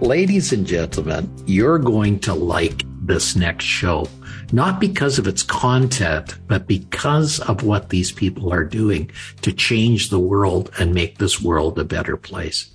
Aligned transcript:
Ladies 0.00 0.50
and 0.54 0.66
gentlemen, 0.66 1.30
you're 1.44 1.78
going 1.78 2.20
to 2.20 2.32
like 2.32 2.84
this 3.02 3.36
next 3.36 3.66
show, 3.66 4.08
not 4.50 4.80
because 4.80 5.18
of 5.18 5.26
its 5.26 5.42
content, 5.42 6.38
but 6.48 6.66
because 6.66 7.38
of 7.40 7.64
what 7.64 7.90
these 7.90 8.10
people 8.10 8.50
are 8.50 8.64
doing 8.64 9.10
to 9.42 9.52
change 9.52 10.08
the 10.08 10.18
world 10.18 10.70
and 10.78 10.94
make 10.94 11.18
this 11.18 11.42
world 11.42 11.78
a 11.78 11.84
better 11.84 12.16
place. 12.16 12.72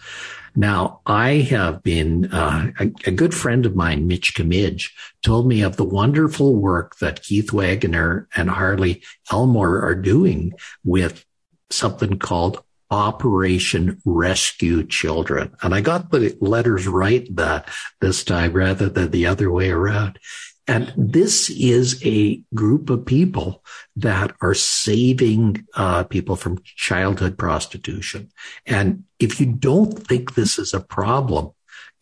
Now, 0.56 1.02
I 1.08 1.38
have 1.50 1.82
been, 1.82 2.32
uh, 2.32 2.72
a, 2.80 2.92
a, 3.08 3.12
good 3.12 3.34
friend 3.34 3.66
of 3.66 3.76
mine, 3.76 4.06
Mitch 4.06 4.36
Camidge, 4.36 4.96
told 5.24 5.48
me 5.48 5.64
of 5.64 5.78
the 5.78 5.84
wonderful 5.84 6.56
work 6.56 7.00
that 7.00 7.24
Keith 7.24 7.52
Waggoner 7.52 8.28
and 8.36 8.52
Harley 8.52 9.02
Elmore 9.32 9.82
are 9.82 9.96
doing 9.96 10.54
with 10.84 11.26
something 11.72 12.20
called 12.20 12.64
Operation 12.92 14.02
Rescue 14.06 14.86
Children. 14.86 15.56
And 15.62 15.74
I 15.74 15.82
got 15.82 16.12
the 16.12 16.38
letters 16.40 16.88
right 16.88 17.28
that 17.36 17.70
this 18.02 18.24
time 18.24 18.54
rather 18.54 18.90
than 18.90 19.12
the 19.12 19.28
other 19.28 19.52
way 19.52 19.72
around. 19.72 20.20
And 20.68 20.92
this 20.98 21.50
is 21.52 22.02
a 22.04 22.42
group 22.54 22.90
of 22.90 23.06
people 23.06 23.64
that 23.98 24.36
are 24.42 24.56
saving 24.56 25.66
uh, 25.76 26.06
people 26.06 26.36
from 26.36 26.62
childhood 26.64 27.38
prostitution. 27.38 28.32
And 28.66 29.04
if 29.20 29.40
you 29.40 29.46
don't 29.46 30.08
think 30.08 30.34
this 30.34 30.58
is 30.58 30.74
a 30.74 30.80
problem, 30.80 31.52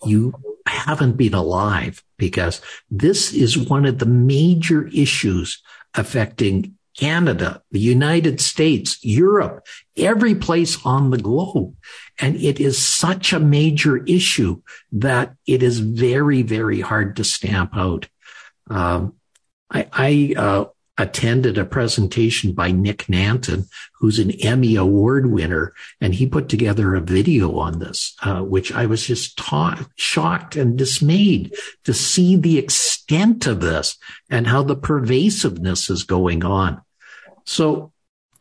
you 0.05 0.33
haven't 0.65 1.17
been 1.17 1.33
alive 1.33 2.03
because 2.17 2.61
this 2.89 3.33
is 3.33 3.57
one 3.57 3.85
of 3.85 3.99
the 3.99 4.05
major 4.05 4.87
issues 4.87 5.61
affecting 5.93 6.75
Canada, 6.97 7.61
the 7.71 7.79
United 7.79 8.39
States, 8.39 9.03
Europe, 9.03 9.65
every 9.97 10.35
place 10.35 10.77
on 10.85 11.09
the 11.09 11.17
globe. 11.17 11.75
And 12.19 12.35
it 12.35 12.59
is 12.59 12.77
such 12.77 13.33
a 13.33 13.39
major 13.39 14.03
issue 14.03 14.61
that 14.91 15.35
it 15.47 15.63
is 15.63 15.79
very, 15.79 16.41
very 16.43 16.81
hard 16.81 17.15
to 17.15 17.23
stamp 17.23 17.75
out. 17.75 18.07
Um, 18.69 19.15
I, 19.69 19.87
I 19.91 20.33
uh, 20.37 20.65
attended 20.97 21.57
a 21.57 21.65
presentation 21.65 22.53
by 22.53 22.71
Nick 22.71 23.05
Nanton, 23.07 23.67
who's 23.99 24.19
an 24.19 24.31
Emmy 24.41 24.75
Award 24.75 25.31
winner, 25.31 25.73
and 25.99 26.13
he 26.13 26.27
put 26.27 26.49
together 26.49 26.93
a 26.93 27.01
video 27.01 27.57
on 27.57 27.79
this, 27.79 28.15
uh, 28.21 28.41
which 28.41 28.71
I 28.71 28.85
was 28.85 29.05
just 29.05 29.37
ta- 29.37 29.87
shocked 29.95 30.55
and 30.55 30.77
dismayed 30.77 31.55
to 31.85 31.93
see 31.93 32.35
the 32.35 32.59
extent 32.59 33.47
of 33.47 33.59
this 33.59 33.97
and 34.29 34.45
how 34.45 34.63
the 34.63 34.75
pervasiveness 34.75 35.89
is 35.89 36.03
going 36.03 36.45
on. 36.45 36.81
So 37.45 37.91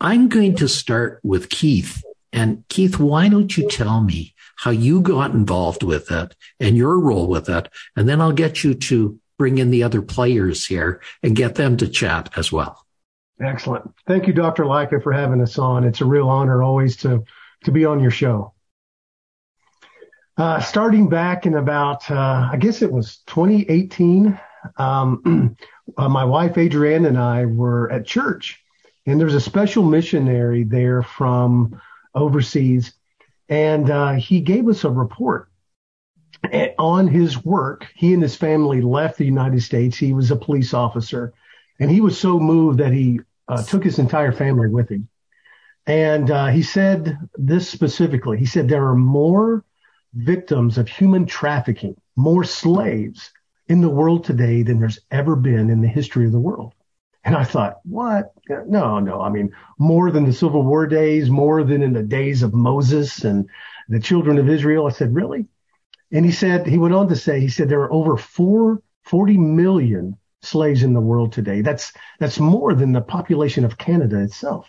I'm 0.01 0.29
going 0.29 0.57
to 0.57 0.69
start 0.69 1.21
with 1.23 1.49
Keith. 1.49 2.03
And 2.33 2.65
Keith, 2.69 2.99
why 2.99 3.29
don't 3.29 3.57
you 3.57 3.69
tell 3.69 4.01
me 4.03 4.35
how 4.57 4.71
you 4.71 5.01
got 5.01 5.33
involved 5.33 5.83
with 5.83 6.11
it 6.11 6.35
and 6.61 6.77
your 6.77 6.99
role 6.99 7.29
with 7.29 7.49
it? 7.49 7.69
And 7.97 8.09
then 8.09 8.21
I'll 8.21 8.33
get 8.33 8.65
you 8.65 8.75
to 8.75 9.21
bring 9.39 9.59
in 9.59 9.71
the 9.71 9.83
other 9.83 10.03
players 10.03 10.67
here 10.67 11.01
and 11.23 11.37
get 11.37 11.55
them 11.55 11.77
to 11.79 11.89
chat 11.89 12.31
as 12.37 12.53
well. 12.53 12.85
Excellent. 13.41 13.93
Thank 14.07 14.27
you, 14.27 14.33
Dr. 14.33 14.65
Lycka, 14.65 15.03
for 15.03 15.13
having 15.13 15.41
us 15.41 15.59
on. 15.59 15.85
It's 15.85 16.01
a 16.01 16.05
real 16.05 16.29
honor 16.29 16.63
always 16.63 16.97
to, 16.99 17.25
to 17.65 17.73
be 17.73 17.85
on 17.85 18.01
your 18.01 18.11
show. 18.11 18.55
Uh, 20.37 20.61
starting 20.61 21.09
back 21.09 21.45
in 21.45 21.55
about, 21.55 22.11
uh, 22.11 22.49
I 22.53 22.57
guess 22.57 22.83
it 22.83 22.91
was 22.91 23.19
2018, 23.27 24.39
um, 24.77 25.57
uh, 25.97 26.09
my 26.09 26.25
wife 26.25 26.55
Adrianne 26.55 27.07
and 27.07 27.19
I 27.19 27.45
were 27.45 27.91
at 27.91 28.07
church, 28.07 28.63
and 29.07 29.21
there's 29.21 29.35
a 29.35 29.41
special 29.41 29.83
missionary 29.83 30.65
there 30.65 31.03
from 31.03 31.81
overseas, 32.15 32.95
and 33.49 33.91
uh, 33.91 34.13
he 34.13 34.41
gave 34.41 34.69
us 34.69 34.85
a 34.85 34.91
report 34.91 35.49
on 36.79 37.09
his 37.09 37.45
work. 37.45 37.87
He 37.95 38.13
and 38.13 38.23
his 38.23 38.37
family 38.37 38.81
left 38.81 39.19
the 39.19 39.25
United 39.25 39.63
States. 39.63 39.97
He 39.97 40.13
was 40.13 40.31
a 40.31 40.37
police 40.37 40.75
officer, 40.75 41.33
and 41.79 41.91
he 41.91 42.01
was 42.01 42.19
so 42.19 42.39
moved 42.39 42.79
that 42.79 42.93
he 42.93 43.21
uh, 43.49 43.63
took 43.63 43.85
his 43.85 43.99
entire 43.99 44.33
family 44.33 44.69
with 44.69 44.89
him. 44.89 45.09
And 45.87 46.31
uh, 46.31 46.47
he 46.47 46.63
said 46.63 47.19
this 47.35 47.69
specifically. 47.69 48.39
He 48.39 48.47
said 48.47 48.69
there 48.69 48.87
are 48.87 48.97
more 48.97 49.65
victims 50.15 50.79
of 50.79 50.89
human 50.89 51.27
trafficking, 51.27 51.97
more 52.17 52.45
slaves 52.45 53.33
in 53.69 53.81
the 53.81 53.89
world 53.89 54.25
today 54.25 54.63
than 54.63 54.79
there's 54.79 55.01
ever 55.11 55.35
been 55.35 55.71
in 55.71 55.81
the 55.81 55.89
history 55.89 56.27
of 56.27 56.33
the 56.33 56.41
world. 56.41 56.75
And 57.25 57.37
I 57.37 57.45
thought, 57.45 57.81
what? 57.85 58.33
No, 58.49 58.99
no. 58.99 59.21
I 59.21 59.31
mean, 59.31 59.53
more 59.79 60.11
than 60.11 60.25
the 60.25 60.33
Civil 60.33 60.65
War 60.65 60.87
days, 60.87 61.31
more 61.31 61.63
than 61.63 61.83
in 61.83 61.93
the 61.93 62.03
days 62.03 62.43
of 62.43 62.53
Moses 62.53 63.25
and 63.25 63.49
the 63.89 64.01
children 64.01 64.39
of 64.39 64.49
Israel. 64.49 64.87
I 64.87 64.91
said, 64.91 65.15
really? 65.15 65.47
And 66.13 66.27
he 66.27 66.33
said, 66.33 66.67
he 66.67 66.79
went 66.79 66.95
on 66.95 67.09
to 67.09 67.17
say, 67.17 67.41
he 67.41 67.49
said, 67.49 67.69
there 67.69 67.81
are 67.81 67.93
over 67.93 68.17
four, 68.17 68.83
40 69.05 69.39
million 69.39 70.19
slaves 70.43 70.83
in 70.83 70.93
the 70.93 71.01
world 71.01 71.33
today. 71.33 71.63
That's, 71.63 71.93
that's 72.19 72.39
more 72.39 72.75
than 72.75 72.93
the 72.93 73.01
population 73.01 73.65
of 73.65 73.79
Canada 73.79 74.21
itself. 74.21 74.69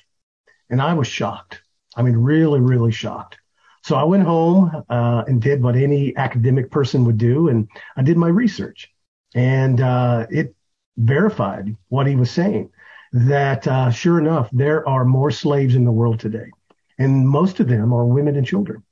And 0.69 0.81
I 0.81 0.93
was 0.93 1.07
shocked. 1.07 1.61
I 1.95 2.01
mean, 2.01 2.15
really, 2.15 2.61
really 2.61 2.91
shocked. 2.91 3.37
So 3.83 3.95
I 3.95 4.03
went 4.05 4.23
home, 4.23 4.83
uh, 4.89 5.23
and 5.27 5.41
did 5.41 5.61
what 5.61 5.75
any 5.75 6.15
academic 6.15 6.71
person 6.71 7.03
would 7.05 7.17
do. 7.17 7.49
And 7.49 7.67
I 7.97 8.03
did 8.03 8.17
my 8.17 8.29
research 8.29 8.89
and, 9.35 9.81
uh, 9.81 10.25
it 10.29 10.55
verified 10.95 11.75
what 11.89 12.07
he 12.07 12.15
was 12.15 12.31
saying 12.31 12.69
that, 13.11 13.67
uh, 13.67 13.91
sure 13.91 14.19
enough, 14.19 14.49
there 14.53 14.87
are 14.87 15.03
more 15.03 15.31
slaves 15.31 15.75
in 15.75 15.83
the 15.83 15.91
world 15.91 16.19
today. 16.19 16.49
And 16.97 17.27
most 17.27 17.59
of 17.59 17.67
them 17.67 17.91
are 17.93 18.05
women 18.05 18.35
and 18.37 18.45
children. 18.45 18.83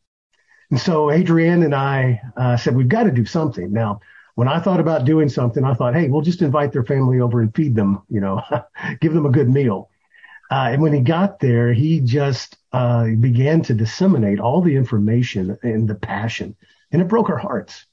And 0.72 0.80
so 0.80 1.08
Adrianne 1.08 1.66
and 1.66 1.76
I 1.76 2.22
uh, 2.38 2.58
said, 2.58 2.76
we've 2.76 2.88
got 2.88 3.04
to 3.04 3.12
do 3.12 3.26
something. 3.26 3.72
Now, 3.72 4.00
when 4.36 4.48
I 4.48 4.60
thought 4.60 4.80
about 4.80 5.06
doing 5.06 5.28
something, 5.28 5.64
I 5.64 5.74
thought, 5.74 5.94
hey, 5.94 6.08
we'll 6.08 6.22
just 6.22 6.42
invite 6.42 6.72
their 6.72 6.86
family 6.86 7.20
over 7.20 7.42
and 7.42 7.54
feed 7.54 7.76
them, 7.76 8.02
you 8.10 8.22
know, 8.22 8.42
give 9.02 9.14
them 9.14 9.26
a 9.26 9.32
good 9.32 9.50
meal. 9.50 9.90
Uh, 10.50 10.70
and 10.72 10.82
when 10.82 10.94
he 10.94 11.02
got 11.02 11.40
there, 11.40 11.74
he 11.74 12.00
just 12.00 12.58
uh, 12.72 13.08
began 13.20 13.62
to 13.64 13.74
disseminate 13.74 14.40
all 14.40 14.62
the 14.62 14.76
information 14.76 15.58
and 15.62 15.88
the 15.88 15.96
passion, 15.96 16.56
and 16.92 17.02
it 17.02 17.08
broke 17.08 17.30
our 17.30 17.38
hearts. 17.38 17.86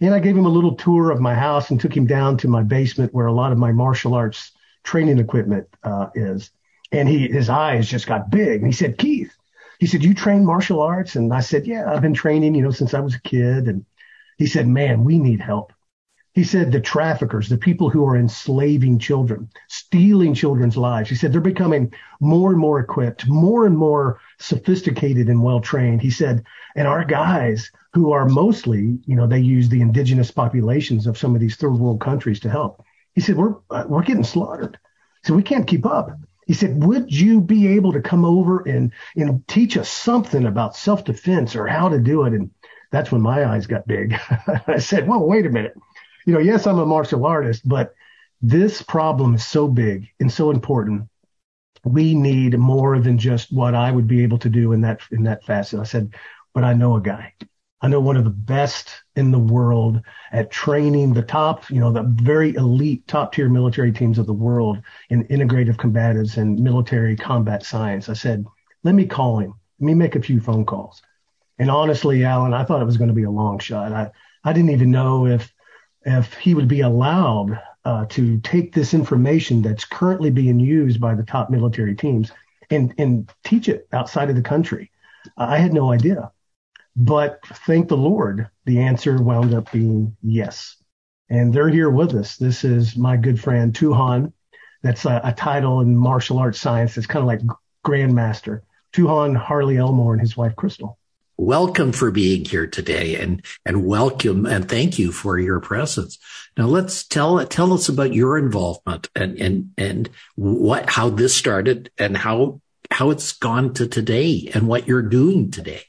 And 0.00 0.14
I 0.14 0.18
gave 0.18 0.36
him 0.36 0.44
a 0.44 0.50
little 0.50 0.74
tour 0.74 1.10
of 1.10 1.20
my 1.20 1.34
house 1.34 1.70
and 1.70 1.80
took 1.80 1.96
him 1.96 2.06
down 2.06 2.36
to 2.38 2.48
my 2.48 2.62
basement 2.62 3.14
where 3.14 3.26
a 3.26 3.32
lot 3.32 3.52
of 3.52 3.56
my 3.56 3.72
martial 3.72 4.12
arts 4.12 4.52
training 4.84 5.18
equipment 5.18 5.68
uh, 5.82 6.08
is. 6.14 6.50
And 6.92 7.08
he, 7.08 7.28
his 7.28 7.48
eyes 7.48 7.88
just 7.88 8.06
got 8.06 8.30
big. 8.30 8.60
And 8.60 8.66
he 8.66 8.72
said, 8.72 8.98
Keith, 8.98 9.34
he 9.78 9.86
said, 9.86 10.04
you 10.04 10.14
train 10.14 10.44
martial 10.44 10.80
arts? 10.80 11.16
And 11.16 11.32
I 11.32 11.40
said, 11.40 11.66
yeah, 11.66 11.92
I've 11.92 12.02
been 12.02 12.14
training, 12.14 12.54
you 12.54 12.62
know, 12.62 12.70
since 12.70 12.94
I 12.94 13.00
was 13.00 13.14
a 13.14 13.20
kid. 13.20 13.68
And 13.68 13.84
he 14.38 14.46
said, 14.46 14.66
man, 14.66 15.04
we 15.04 15.18
need 15.18 15.40
help. 15.40 15.72
He 16.32 16.44
said, 16.44 16.70
the 16.70 16.80
traffickers, 16.80 17.48
the 17.48 17.56
people 17.56 17.88
who 17.88 18.04
are 18.06 18.16
enslaving 18.16 18.98
children, 18.98 19.48
stealing 19.68 20.34
children's 20.34 20.76
lives. 20.76 21.08
He 21.08 21.16
said, 21.16 21.32
they're 21.32 21.40
becoming 21.40 21.94
more 22.20 22.50
and 22.50 22.60
more 22.60 22.78
equipped, 22.78 23.26
more 23.26 23.64
and 23.64 23.76
more 23.76 24.20
sophisticated 24.38 25.28
and 25.28 25.42
well 25.42 25.60
trained. 25.60 26.02
He 26.02 26.10
said, 26.10 26.44
and 26.74 26.86
our 26.86 27.04
guys 27.04 27.70
who 27.94 28.12
are 28.12 28.28
mostly, 28.28 28.98
you 29.06 29.16
know, 29.16 29.26
they 29.26 29.40
use 29.40 29.70
the 29.70 29.80
indigenous 29.80 30.30
populations 30.30 31.06
of 31.06 31.16
some 31.16 31.34
of 31.34 31.40
these 31.40 31.56
third 31.56 31.72
world 31.72 32.02
countries 32.02 32.40
to 32.40 32.50
help. 32.50 32.84
He 33.14 33.22
said, 33.22 33.36
we're, 33.36 33.54
uh, 33.70 33.84
we're 33.88 34.02
getting 34.02 34.24
slaughtered. 34.24 34.78
So 35.24 35.34
we 35.34 35.42
can't 35.42 35.66
keep 35.66 35.86
up. 35.86 36.10
He 36.46 36.54
said, 36.54 36.82
would 36.82 37.12
you 37.12 37.40
be 37.40 37.66
able 37.68 37.92
to 37.92 38.00
come 38.00 38.24
over 38.24 38.60
and, 38.60 38.92
and 39.16 39.46
teach 39.48 39.76
us 39.76 39.88
something 39.88 40.46
about 40.46 40.76
self-defense 40.76 41.56
or 41.56 41.66
how 41.66 41.88
to 41.88 41.98
do 41.98 42.24
it? 42.24 42.32
And 42.32 42.50
that's 42.92 43.10
when 43.10 43.20
my 43.20 43.44
eyes 43.44 43.66
got 43.66 43.86
big. 43.86 44.16
I 44.66 44.78
said, 44.78 45.08
well, 45.08 45.26
wait 45.26 45.44
a 45.44 45.50
minute. 45.50 45.74
You 46.24 46.34
know, 46.34 46.38
yes, 46.38 46.66
I'm 46.66 46.78
a 46.78 46.86
martial 46.86 47.26
artist, 47.26 47.68
but 47.68 47.94
this 48.40 48.80
problem 48.80 49.34
is 49.34 49.44
so 49.44 49.66
big 49.66 50.08
and 50.20 50.30
so 50.30 50.50
important. 50.50 51.08
We 51.84 52.14
need 52.14 52.56
more 52.58 52.98
than 53.00 53.18
just 53.18 53.52
what 53.52 53.74
I 53.74 53.90
would 53.90 54.06
be 54.06 54.22
able 54.22 54.38
to 54.38 54.48
do 54.48 54.72
in 54.72 54.80
that, 54.82 55.00
in 55.10 55.24
that 55.24 55.44
facet. 55.44 55.80
I 55.80 55.84
said, 55.84 56.14
but 56.54 56.64
I 56.64 56.74
know 56.74 56.96
a 56.96 57.00
guy. 57.00 57.34
I 57.86 57.88
know 57.88 58.00
one 58.00 58.16
of 58.16 58.24
the 58.24 58.30
best 58.30 59.04
in 59.14 59.30
the 59.30 59.38
world 59.38 60.02
at 60.32 60.50
training 60.50 61.14
the 61.14 61.22
top, 61.22 61.70
you 61.70 61.78
know, 61.78 61.92
the 61.92 62.02
very 62.02 62.52
elite 62.56 63.06
top 63.06 63.32
tier 63.32 63.48
military 63.48 63.92
teams 63.92 64.18
of 64.18 64.26
the 64.26 64.32
world 64.32 64.82
in 65.08 65.22
integrative 65.28 65.76
combatives 65.76 66.36
and 66.36 66.58
military 66.58 67.14
combat 67.14 67.64
science. 67.64 68.08
I 68.08 68.14
said, 68.14 68.44
let 68.82 68.96
me 68.96 69.06
call 69.06 69.38
him. 69.38 69.54
Let 69.78 69.86
me 69.86 69.94
make 69.94 70.16
a 70.16 70.20
few 70.20 70.40
phone 70.40 70.66
calls. 70.66 71.00
And 71.60 71.70
honestly, 71.70 72.24
Allen, 72.24 72.54
I 72.54 72.64
thought 72.64 72.82
it 72.82 72.86
was 72.86 72.96
going 72.96 73.06
to 73.06 73.14
be 73.14 73.22
a 73.22 73.30
long 73.30 73.60
shot. 73.60 73.92
I, 73.92 74.10
I 74.42 74.52
didn't 74.52 74.70
even 74.70 74.90
know 74.90 75.28
if 75.28 75.52
if 76.04 76.34
he 76.34 76.54
would 76.54 76.66
be 76.66 76.80
allowed 76.80 77.56
uh, 77.84 78.06
to 78.06 78.38
take 78.40 78.74
this 78.74 78.94
information 78.94 79.62
that's 79.62 79.84
currently 79.84 80.30
being 80.30 80.58
used 80.58 81.00
by 81.00 81.14
the 81.14 81.22
top 81.22 81.50
military 81.50 81.94
teams 81.94 82.32
and 82.68 82.92
and 82.98 83.32
teach 83.44 83.68
it 83.68 83.86
outside 83.92 84.28
of 84.28 84.34
the 84.34 84.42
country. 84.42 84.90
I 85.36 85.58
had 85.58 85.72
no 85.72 85.92
idea, 85.92 86.32
but 86.96 87.40
thank 87.46 87.88
the 87.88 87.96
Lord, 87.96 88.48
the 88.64 88.80
answer 88.80 89.20
wound 89.22 89.54
up 89.54 89.70
being 89.70 90.16
yes, 90.22 90.76
and 91.28 91.52
they're 91.52 91.68
here 91.68 91.90
with 91.90 92.14
us. 92.14 92.36
This 92.36 92.64
is 92.64 92.96
my 92.96 93.16
good 93.16 93.40
friend 93.40 93.74
Tuhon. 93.74 94.32
That's 94.82 95.04
a, 95.04 95.20
a 95.24 95.32
title 95.32 95.80
in 95.80 95.96
martial 95.96 96.38
arts 96.38 96.60
science. 96.60 96.96
It's 96.96 97.06
kind 97.06 97.22
of 97.22 97.26
like 97.26 97.40
grandmaster. 97.84 98.62
Tuhon 98.92 99.36
Harley 99.36 99.76
Elmore 99.76 100.12
and 100.12 100.20
his 100.20 100.36
wife 100.36 100.54
Krystal 100.56 100.96
welcome 101.38 101.92
for 101.92 102.10
being 102.10 102.44
here 102.44 102.66
today 102.66 103.16
and, 103.16 103.44
and 103.66 103.84
welcome 103.84 104.46
and 104.46 104.68
thank 104.68 104.98
you 104.98 105.12
for 105.12 105.38
your 105.38 105.60
presence. 105.60 106.18
Now 106.56 106.66
let's 106.66 107.04
tell, 107.04 107.44
tell 107.46 107.74
us 107.74 107.88
about 107.88 108.14
your 108.14 108.38
involvement 108.38 109.10
and, 109.14 109.38
and, 109.38 109.72
and 109.76 110.08
what, 110.34 110.88
how 110.88 111.10
this 111.10 111.34
started 111.34 111.90
and 111.98 112.16
how, 112.16 112.60
how 112.90 113.10
it's 113.10 113.32
gone 113.32 113.74
to 113.74 113.86
today 113.86 114.50
and 114.54 114.66
what 114.66 114.88
you're 114.88 115.02
doing 115.02 115.50
today. 115.50 115.82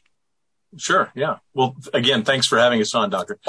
Sure. 0.75 1.11
Yeah. 1.15 1.37
Well, 1.53 1.75
again, 1.93 2.23
thanks 2.23 2.45
for 2.45 2.57
having 2.57 2.81
us 2.81 2.93
on, 2.93 3.09
Doctor, 3.09 3.39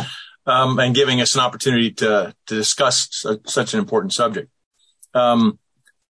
um, 0.47 0.79
and 0.79 0.95
giving 0.95 1.21
us 1.21 1.35
an 1.35 1.41
opportunity 1.41 1.91
to, 1.93 2.35
to 2.47 2.55
discuss 2.55 3.25
such 3.47 3.75
an 3.75 3.81
important 3.81 4.13
subject. 4.13 4.51
Um, 5.15 5.59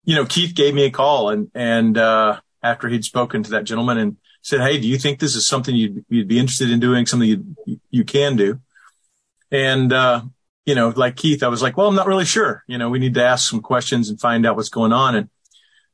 you 0.04 0.14
know, 0.14 0.24
Keith 0.24 0.54
gave 0.54 0.74
me 0.74 0.84
a 0.84 0.90
call 0.90 1.30
and, 1.30 1.50
and, 1.54 1.98
uh, 1.98 2.40
after 2.62 2.88
he'd 2.88 3.04
spoken 3.04 3.42
to 3.42 3.50
that 3.50 3.64
gentleman 3.64 3.98
and 3.98 4.16
said, 4.42 4.60
Hey, 4.60 4.78
do 4.78 4.88
you 4.88 4.98
think 4.98 5.18
this 5.18 5.36
is 5.36 5.46
something 5.46 5.74
you'd, 5.74 6.04
you'd 6.08 6.28
be 6.28 6.38
interested 6.38 6.70
in 6.70 6.80
doing, 6.80 7.06
something 7.06 7.28
you 7.28 7.80
you 7.90 8.04
can 8.04 8.36
do? 8.36 8.60
And, 9.50 9.92
uh, 9.92 10.22
you 10.66 10.74
know, 10.74 10.88
like 10.88 11.16
Keith, 11.16 11.42
I 11.42 11.48
was 11.48 11.62
like, 11.62 11.76
well, 11.76 11.86
I'm 11.86 11.94
not 11.94 12.06
really 12.06 12.24
sure. 12.24 12.64
You 12.66 12.78
know, 12.78 12.88
we 12.88 12.98
need 12.98 13.14
to 13.14 13.24
ask 13.24 13.48
some 13.48 13.60
questions 13.60 14.08
and 14.08 14.20
find 14.20 14.46
out 14.46 14.56
what's 14.56 14.70
going 14.70 14.92
on. 14.92 15.14
And, 15.14 15.30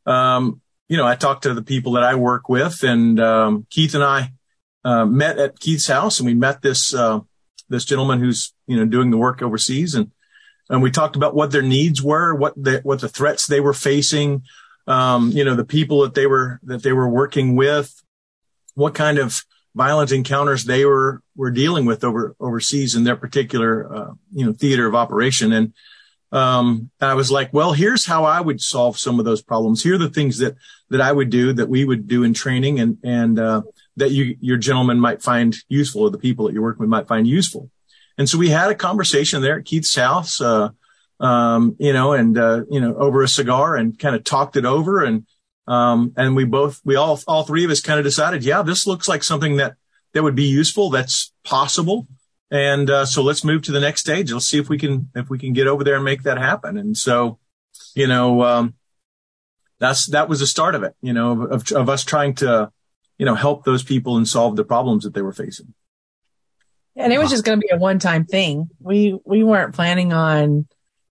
um, 0.07 0.61
you 0.89 0.97
know, 0.97 1.07
I 1.07 1.17
talked 1.17 1.43
to 1.43 1.55
the 1.55 1.63
people 1.63 1.93
that 1.93 2.05
I 2.05 2.15
work 2.15 2.49
with 2.49 2.83
and, 2.83 3.21
um, 3.21 3.67
Keith 3.69 3.95
and 3.95 4.05
I, 4.05 4.33
uh, 4.85 5.05
met 5.05 5.39
at 5.39 5.59
Keith's 5.61 5.87
house 5.87 6.21
and 6.21 6.27
we 6.27 6.35
met 6.35 6.63
this, 6.63 6.95
uh, 6.95 7.21
this 7.69 7.85
gentleman 7.85 8.21
who's, 8.21 8.53
you 8.67 8.77
know, 8.77 8.85
doing 8.85 9.11
the 9.11 9.19
work 9.19 9.43
overseas 9.43 9.95
and, 9.95 10.11
and 10.69 10.83
we 10.83 10.91
talked 10.91 11.17
about 11.17 11.35
what 11.35 11.51
their 11.51 11.63
needs 11.63 12.01
were, 12.03 12.35
what 12.35 12.55
the, 12.57 12.81
what 12.83 13.01
the 13.01 13.09
threats 13.09 13.47
they 13.47 13.61
were 13.61 13.75
facing, 13.75 14.43
um, 14.87 15.31
you 15.31 15.45
know, 15.45 15.55
the 15.55 15.65
people 15.65 16.03
that 16.03 16.15
they 16.15 16.27
were, 16.27 16.61
that 16.63 16.83
they 16.83 16.93
were 16.93 17.09
working 17.09 17.57
with, 17.57 18.03
what 18.75 18.95
kind 18.95 19.19
of 19.19 19.45
violent 19.75 20.11
encounters 20.13 20.65
they 20.65 20.85
were 20.85 21.23
were 21.37 21.51
dealing 21.51 21.85
with 21.85 22.03
over 22.03 22.35
overseas 22.41 22.97
in 22.97 23.05
their 23.05 23.17
particular 23.17 23.95
uh, 23.95 24.13
you 24.33 24.45
know 24.45 24.53
theater 24.53 24.87
of 24.87 24.95
operation 24.95 25.53
and 25.53 25.73
um, 26.33 26.91
I 27.01 27.15
was 27.15 27.33
like, 27.33 27.53
well, 27.53 27.73
here's 27.73 28.07
how 28.07 28.25
I 28.25 28.41
would 28.41 28.61
solve 28.61 28.97
some 28.97 29.19
of 29.19 29.25
those 29.25 29.43
problems. 29.43 29.83
Here 29.83 29.97
are 29.97 29.99
the 29.99 30.09
things 30.09 30.39
that 30.39 30.55
that 30.91 31.01
I 31.01 31.11
would 31.11 31.29
do 31.29 31.53
that 31.55 31.69
we 31.69 31.85
would 31.85 32.07
do 32.07 32.23
in 32.23 32.35
training 32.35 32.79
and 32.79 32.99
and 33.03 33.39
uh, 33.39 33.63
that 33.97 34.11
you 34.11 34.37
your 34.41 34.57
gentleman 34.57 35.01
might 35.01 35.23
find 35.23 35.57
useful 35.69 36.03
or 36.03 36.11
the 36.11 36.19
people 36.19 36.47
that 36.47 36.53
you're 36.53 36.63
working 36.63 36.81
with 36.81 36.91
might 36.91 37.09
find 37.09 37.27
useful. 37.27 37.71
And 38.19 38.29
so 38.29 38.39
we 38.39 38.51
had 38.51 38.71
a 38.71 38.75
conversation 38.75 39.43
there 39.43 39.59
at 39.59 39.65
Keith's 39.65 39.95
house, 39.95 40.41
uh, 40.41 40.71
um, 41.21 41.77
you 41.79 41.93
know, 41.93 42.13
and 42.13 42.37
uh, 42.37 42.63
you 42.71 42.81
know 42.81 42.95
over 42.97 43.23
a 43.23 43.29
cigar 43.29 43.77
and 43.77 43.99
kind 43.99 44.15
of 44.15 44.25
talked 44.25 44.57
it 44.57 44.65
over 44.65 45.05
and 45.05 45.27
um, 45.71 46.13
and 46.17 46.35
we 46.35 46.45
both, 46.45 46.81
we 46.85 46.97
all, 46.97 47.21
all 47.29 47.45
three 47.45 47.65
of 47.65 47.71
us 47.71 47.81
kind 47.81 48.01
of 48.01 48.05
decided, 48.05 48.45
yeah, 48.45 48.63
this 48.63 48.89
looks 48.89 49.07
like 49.07 49.23
something 49.23 49.59
that, 49.59 49.75
that 50.13 50.25
would 50.25 50.35
be 50.35 50.49
useful. 50.49 50.91
That's 50.91 51.33
possible. 51.45 52.09
And, 52.51 52.91
uh, 52.91 53.07
so 53.07 53.23
let's 53.23 53.45
move 53.45 53.63
to 53.63 53.73
the 53.73 53.79
next 53.79 54.01
stage. 54.01 54.33
Let's 54.33 54.49
see 54.49 54.59
if 54.59 54.69
we 54.69 54.79
can, 54.79 55.11
if 55.15 55.31
we 55.31 55.39
can 55.39 55.53
get 55.53 55.69
over 55.69 55.85
there 55.85 55.95
and 55.95 56.05
make 56.05 56.25
that 56.25 56.39
happen. 56.39 56.77
And 56.77 56.97
so, 56.97 57.39
you 57.95 58.09
know, 58.09 58.43
um, 58.43 58.75
that's, 59.79 60.07
that 60.07 60.29
was 60.29 60.41
the 60.41 60.47
start 60.49 60.75
of 60.75 60.83
it, 60.83 60.97
you 61.01 61.13
know, 61.13 61.43
of, 61.45 61.71
of 61.71 61.89
us 61.89 62.03
trying 62.03 62.35
to, 62.37 62.73
you 63.21 63.27
know, 63.27 63.35
help 63.35 63.67
those 63.67 63.83
people 63.83 64.17
and 64.17 64.27
solve 64.27 64.57
the 64.57 64.65
problems 64.65 65.05
that 65.05 65.13
they 65.13 65.21
were 65.21 65.35
facing. 65.35 65.75
And 66.97 67.13
it 67.13 67.19
was 67.19 67.29
just 67.29 67.45
going 67.45 67.61
to 67.61 67.67
be 67.67 67.71
a 67.71 67.77
one 67.77 67.99
time 67.99 68.25
thing. 68.25 68.71
We, 68.81 69.15
we 69.27 69.45
weren't 69.45 69.75
planning 69.75 70.15
on 70.15 70.67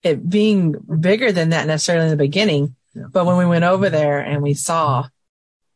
it 0.04 0.27
being 0.27 0.71
bigger 0.71 1.33
than 1.33 1.50
that 1.50 1.68
necessarily 1.68 2.06
in 2.06 2.12
the 2.12 2.15
beginning. 2.15 2.77
But 2.95 3.25
when 3.25 3.36
we 3.36 3.45
went 3.45 3.65
over 3.65 3.89
there 3.89 4.19
and 4.19 4.42
we 4.42 4.54
saw 4.54 5.09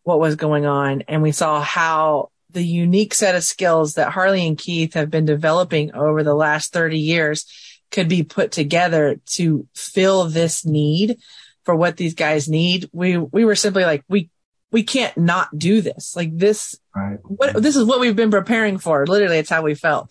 what 0.04 0.22
was 0.22 0.38
going 0.38 0.66
on 0.66 1.01
and 1.10 1.22
we 1.22 1.33
saw 1.33 1.60
how 1.60 2.30
the 2.50 2.63
unique 2.63 3.13
set 3.13 3.36
of 3.36 3.44
skills 3.44 3.95
that 3.95 4.13
Harley 4.13 4.48
and 4.48 4.57
Keith 4.57 4.94
have 4.94 5.12
been 5.12 5.25
developing 5.25 5.94
over 5.94 6.24
the 6.24 6.34
last 6.34 6.72
30 6.72 6.98
years 6.98 7.45
could 7.92 8.07
be 8.07 8.24
put 8.24 8.54
together 8.54 9.19
to 9.31 9.68
fill 9.75 10.30
this 10.30 10.66
need 10.66 11.18
for 11.66 11.75
what 11.75 11.98
these 11.98 12.13
guys 12.13 12.48
need. 12.48 12.89
We, 12.94 13.18
we 13.18 13.44
were 13.44 13.56
simply 13.56 13.84
like, 13.84 14.06
we, 14.07 14.30
we 14.72 14.84
can't 14.84 15.18
not 15.18 15.58
do 15.58 15.82
this. 15.82 16.16
Like 16.16 16.36
this, 16.38 16.80
right. 16.96 17.20
what, 17.24 17.62
this 17.62 17.76
is 17.76 17.86
what 17.86 18.00
we've 18.00 18.16
been 18.16 18.32
preparing 18.32 18.78
for. 18.78 19.06
Literally, 19.06 19.38
it's 19.38 19.50
how 19.50 19.62
we 19.62 19.76
felt. 19.76 20.10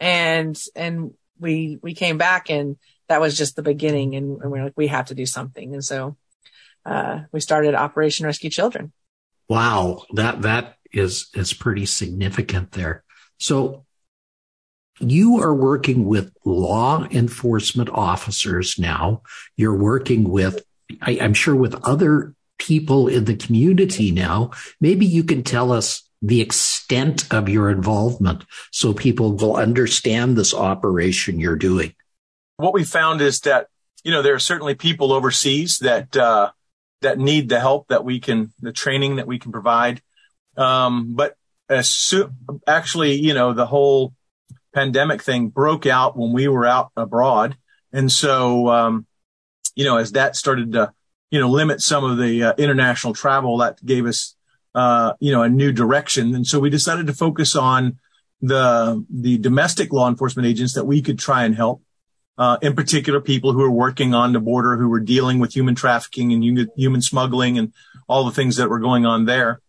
And, 0.00 0.58
and 0.74 1.12
we, 1.38 1.78
we 1.82 1.94
came 1.94 2.18
back 2.18 2.50
and 2.50 2.76
that 3.08 3.20
was 3.20 3.36
just 3.36 3.56
the 3.56 3.62
beginning 3.62 4.14
and, 4.14 4.40
and 4.40 4.50
we're 4.50 4.64
like, 4.64 4.74
we 4.76 4.86
have 4.88 5.06
to 5.06 5.14
do 5.14 5.26
something. 5.26 5.74
And 5.74 5.84
so 5.84 6.16
uh, 6.84 7.20
we 7.32 7.40
started 7.40 7.74
Operation 7.74 8.26
Rescue 8.26 8.50
Children. 8.50 8.92
Wow, 9.48 10.04
that 10.12 10.42
that 10.42 10.76
is 10.92 11.28
is 11.34 11.52
pretty 11.54 11.86
significant 11.86 12.72
there. 12.72 13.04
So 13.38 13.86
you 15.00 15.40
are 15.42 15.54
working 15.54 16.04
with 16.04 16.32
law 16.44 17.06
enforcement 17.10 17.88
officers 17.90 18.78
now. 18.78 19.22
You're 19.56 19.76
working 19.76 20.28
with, 20.28 20.62
I, 21.00 21.12
am 21.12 21.34
sure, 21.34 21.54
with 21.54 21.74
other 21.84 22.34
people 22.58 23.08
in 23.08 23.24
the 23.24 23.36
community 23.36 24.10
now. 24.10 24.50
Maybe 24.80 25.06
you 25.06 25.24
can 25.24 25.42
tell 25.42 25.72
us 25.72 26.02
the 26.20 26.40
extent 26.40 27.32
of 27.32 27.48
your 27.48 27.70
involvement 27.70 28.44
so 28.72 28.92
people 28.92 29.32
will 29.36 29.56
understand 29.56 30.36
this 30.36 30.52
operation 30.52 31.38
you're 31.38 31.56
doing. 31.56 31.94
What 32.56 32.74
we 32.74 32.84
found 32.84 33.20
is 33.20 33.40
that, 33.40 33.68
you 34.02 34.10
know, 34.10 34.22
there 34.22 34.34
are 34.34 34.40
certainly 34.40 34.74
people 34.74 35.12
overseas 35.12 35.78
that, 35.78 36.16
uh, 36.16 36.50
that 37.02 37.18
need 37.18 37.48
the 37.48 37.60
help 37.60 37.88
that 37.88 38.04
we 38.04 38.18
can, 38.18 38.52
the 38.60 38.72
training 38.72 39.16
that 39.16 39.28
we 39.28 39.38
can 39.38 39.52
provide. 39.52 40.02
Um, 40.56 41.14
but 41.14 41.36
as 41.68 41.88
so, 41.88 42.30
actually, 42.66 43.14
you 43.14 43.34
know, 43.34 43.52
the 43.52 43.66
whole 43.66 44.12
pandemic 44.74 45.22
thing 45.22 45.48
broke 45.48 45.86
out 45.86 46.16
when 46.16 46.32
we 46.32 46.48
were 46.48 46.66
out 46.66 46.90
abroad. 46.96 47.56
And 47.92 48.10
so, 48.10 48.68
um, 48.68 49.06
you 49.76 49.84
know, 49.84 49.98
as 49.98 50.12
that 50.12 50.34
started 50.34 50.72
to, 50.72 50.92
you 51.30 51.40
know, 51.40 51.48
limit 51.48 51.80
some 51.80 52.04
of 52.04 52.18
the 52.18 52.42
uh, 52.42 52.54
international 52.58 53.14
travel, 53.14 53.58
that 53.58 53.84
gave 53.84 54.06
us, 54.06 54.34
uh, 54.74 55.12
you 55.20 55.32
know, 55.32 55.42
a 55.42 55.48
new 55.48 55.72
direction. 55.72 56.34
And 56.34 56.46
so 56.46 56.58
we 56.58 56.70
decided 56.70 57.06
to 57.06 57.12
focus 57.12 57.56
on 57.56 57.98
the, 58.40 59.04
the 59.10 59.38
domestic 59.38 59.92
law 59.92 60.08
enforcement 60.08 60.46
agents 60.46 60.74
that 60.74 60.84
we 60.84 61.02
could 61.02 61.18
try 61.18 61.44
and 61.44 61.54
help 61.54 61.82
uh, 62.38 62.56
in 62.62 62.74
particular, 62.74 63.20
people 63.20 63.52
who 63.52 63.62
are 63.62 63.70
working 63.70 64.14
on 64.14 64.32
the 64.32 64.38
border, 64.38 64.76
who 64.76 64.88
were 64.88 65.00
dealing 65.00 65.40
with 65.40 65.54
human 65.54 65.74
trafficking 65.74 66.32
and 66.32 66.44
human, 66.44 66.68
human 66.76 67.02
smuggling 67.02 67.58
and 67.58 67.72
all 68.08 68.24
the 68.24 68.30
things 68.30 68.56
that 68.56 68.70
were 68.70 68.78
going 68.78 69.04
on 69.04 69.24
there. 69.24 69.60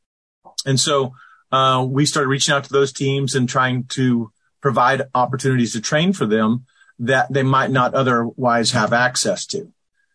And 0.68 0.80
so, 0.80 1.14
uh, 1.52 1.84
we 1.90 2.06
started 2.06 2.30
reaching 2.30 2.54
out 2.54 2.66
to 2.66 2.72
those 2.72 2.94
teams 2.94 3.34
and 3.34 3.50
trying 3.50 3.86
to 3.86 4.32
provide 4.62 5.02
opportunities 5.16 5.74
to 5.74 5.82
train 5.82 6.14
for 6.14 6.28
them 6.28 6.66
that 7.00 7.34
they 7.34 7.42
might 7.42 7.72
not 7.72 7.96
otherwise 7.96 8.72
have 8.72 8.94
access 8.94 9.48
to. 9.48 9.74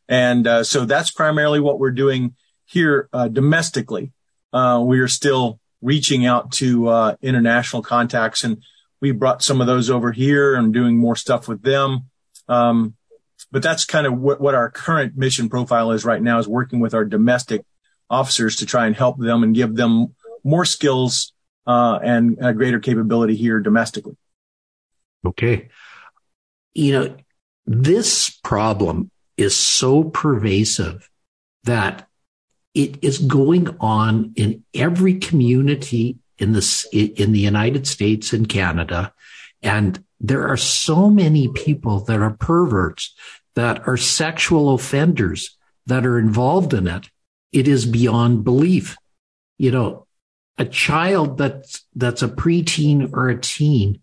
And, 0.09 0.47
uh, 0.47 0.65
so 0.65 0.85
that's 0.85 1.11
primarily 1.11 1.61
what 1.61 1.79
we're 1.79 1.91
doing 1.91 2.35
here, 2.67 3.09
uh, 3.13 3.29
domestically. 3.29 4.13
Uh, 4.53 4.83
we 4.85 5.01
are 5.01 5.09
still 5.09 5.61
reaching 5.83 6.27
out 6.27 6.53
to, 6.53 6.89
uh, 6.89 7.17
international 7.23 7.83
contacts 7.83 8.45
and 8.45 8.63
we 9.01 9.13
brought 9.13 9.43
some 9.43 9.61
of 9.61 9.67
those 9.67 9.91
over 9.91 10.13
here 10.13 10.55
and 10.55 10.73
doing 10.73 10.97
more 10.97 11.17
stuff 11.17 11.49
with 11.49 11.63
them. 11.63 12.11
Um, 12.49 12.95
but 13.51 13.63
that's 13.63 13.85
kind 13.85 14.07
of 14.07 14.19
what, 14.19 14.41
what 14.41 14.55
our 14.55 14.71
current 14.71 15.17
mission 15.17 15.49
profile 15.49 15.93
is 15.93 16.05
right 16.05 16.23
now 16.23 16.39
is 16.39 16.49
working 16.49 16.81
with 16.81 16.95
our 16.95 17.05
domestic 17.05 17.65
officers 18.09 18.57
to 18.57 18.67
try 18.67 18.87
and 18.87 18.97
help 18.97 19.19
them 19.19 19.43
and 19.43 19.55
give 19.55 19.75
them 19.75 20.15
more 20.43 20.65
skills 20.65 21.33
uh, 21.67 21.99
and 22.03 22.37
greater 22.57 22.79
capability 22.79 23.37
here 23.37 23.61
domestically. 23.61 24.17
Okay. 25.27 25.69
You 26.75 26.93
know, 26.93 27.17
this 27.67 28.31
problem 28.43 29.11
is 29.37 29.57
so 29.57 30.05
pervasive 30.05 31.11
that 31.65 32.09
it 32.75 33.03
is 33.03 33.19
going 33.19 33.77
on 33.81 34.33
in 34.37 34.65
every 34.75 35.15
community 35.15 36.19
in 36.39 36.53
the, 36.53 37.13
in 37.17 37.33
the 37.33 37.41
United 37.41 37.87
States 37.87 38.33
and 38.33 38.49
Canada. 38.49 39.13
And 39.63 40.05
there 40.21 40.49
are 40.49 40.57
so 40.57 41.09
many 41.09 41.49
people 41.49 42.01
that 42.01 42.21
are 42.21 42.33
perverts, 42.33 43.15
that 43.55 43.87
are 43.87 43.97
sexual 43.97 44.75
offenders, 44.75 45.57
that 45.87 46.05
are 46.05 46.19
involved 46.19 46.75
in 46.75 46.89
it. 46.89 47.09
It 47.53 47.69
is 47.69 47.87
beyond 47.87 48.45
belief. 48.45 48.97
You 49.59 49.71
know, 49.71 50.07
a 50.59 50.65
child 50.65 51.39
that's, 51.39 51.85
that's 51.95 52.23
a 52.23 52.29
preteen 52.29 53.13
or 53.13 53.29
a 53.29 53.41
teen 53.41 54.03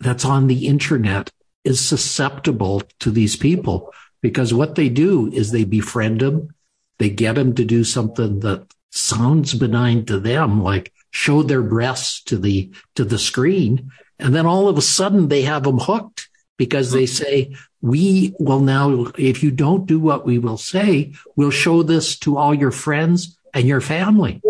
that's 0.00 0.24
on 0.24 0.48
the 0.48 0.66
internet 0.66 1.30
is 1.64 1.84
susceptible 1.84 2.82
to 3.00 3.10
these 3.10 3.36
people 3.36 3.92
because 4.20 4.52
what 4.52 4.74
they 4.74 4.88
do 4.88 5.30
is 5.32 5.50
they 5.50 5.64
befriend 5.64 6.20
them. 6.20 6.54
They 6.98 7.10
get 7.10 7.34
them 7.34 7.54
to 7.54 7.64
do 7.64 7.84
something 7.84 8.40
that 8.40 8.66
sounds 8.90 9.54
benign 9.54 10.06
to 10.06 10.18
them, 10.18 10.62
like 10.62 10.92
show 11.10 11.42
their 11.42 11.62
breasts 11.62 12.22
to 12.24 12.36
the, 12.36 12.70
to 12.96 13.04
the 13.04 13.18
screen. 13.18 13.90
And 14.18 14.34
then 14.34 14.46
all 14.46 14.68
of 14.68 14.78
a 14.78 14.82
sudden 14.82 15.28
they 15.28 15.42
have 15.42 15.62
them 15.62 15.78
hooked 15.78 16.28
because 16.56 16.90
they 16.90 17.06
say, 17.06 17.54
we 17.80 18.34
will 18.40 18.60
now, 18.60 19.12
if 19.16 19.42
you 19.42 19.50
don't 19.52 19.86
do 19.86 20.00
what 20.00 20.26
we 20.26 20.38
will 20.38 20.58
say, 20.58 21.14
we'll 21.36 21.50
show 21.50 21.82
this 21.82 22.18
to 22.20 22.36
all 22.36 22.52
your 22.52 22.72
friends 22.72 23.38
and 23.54 23.66
your 23.66 23.80
family. 23.80 24.42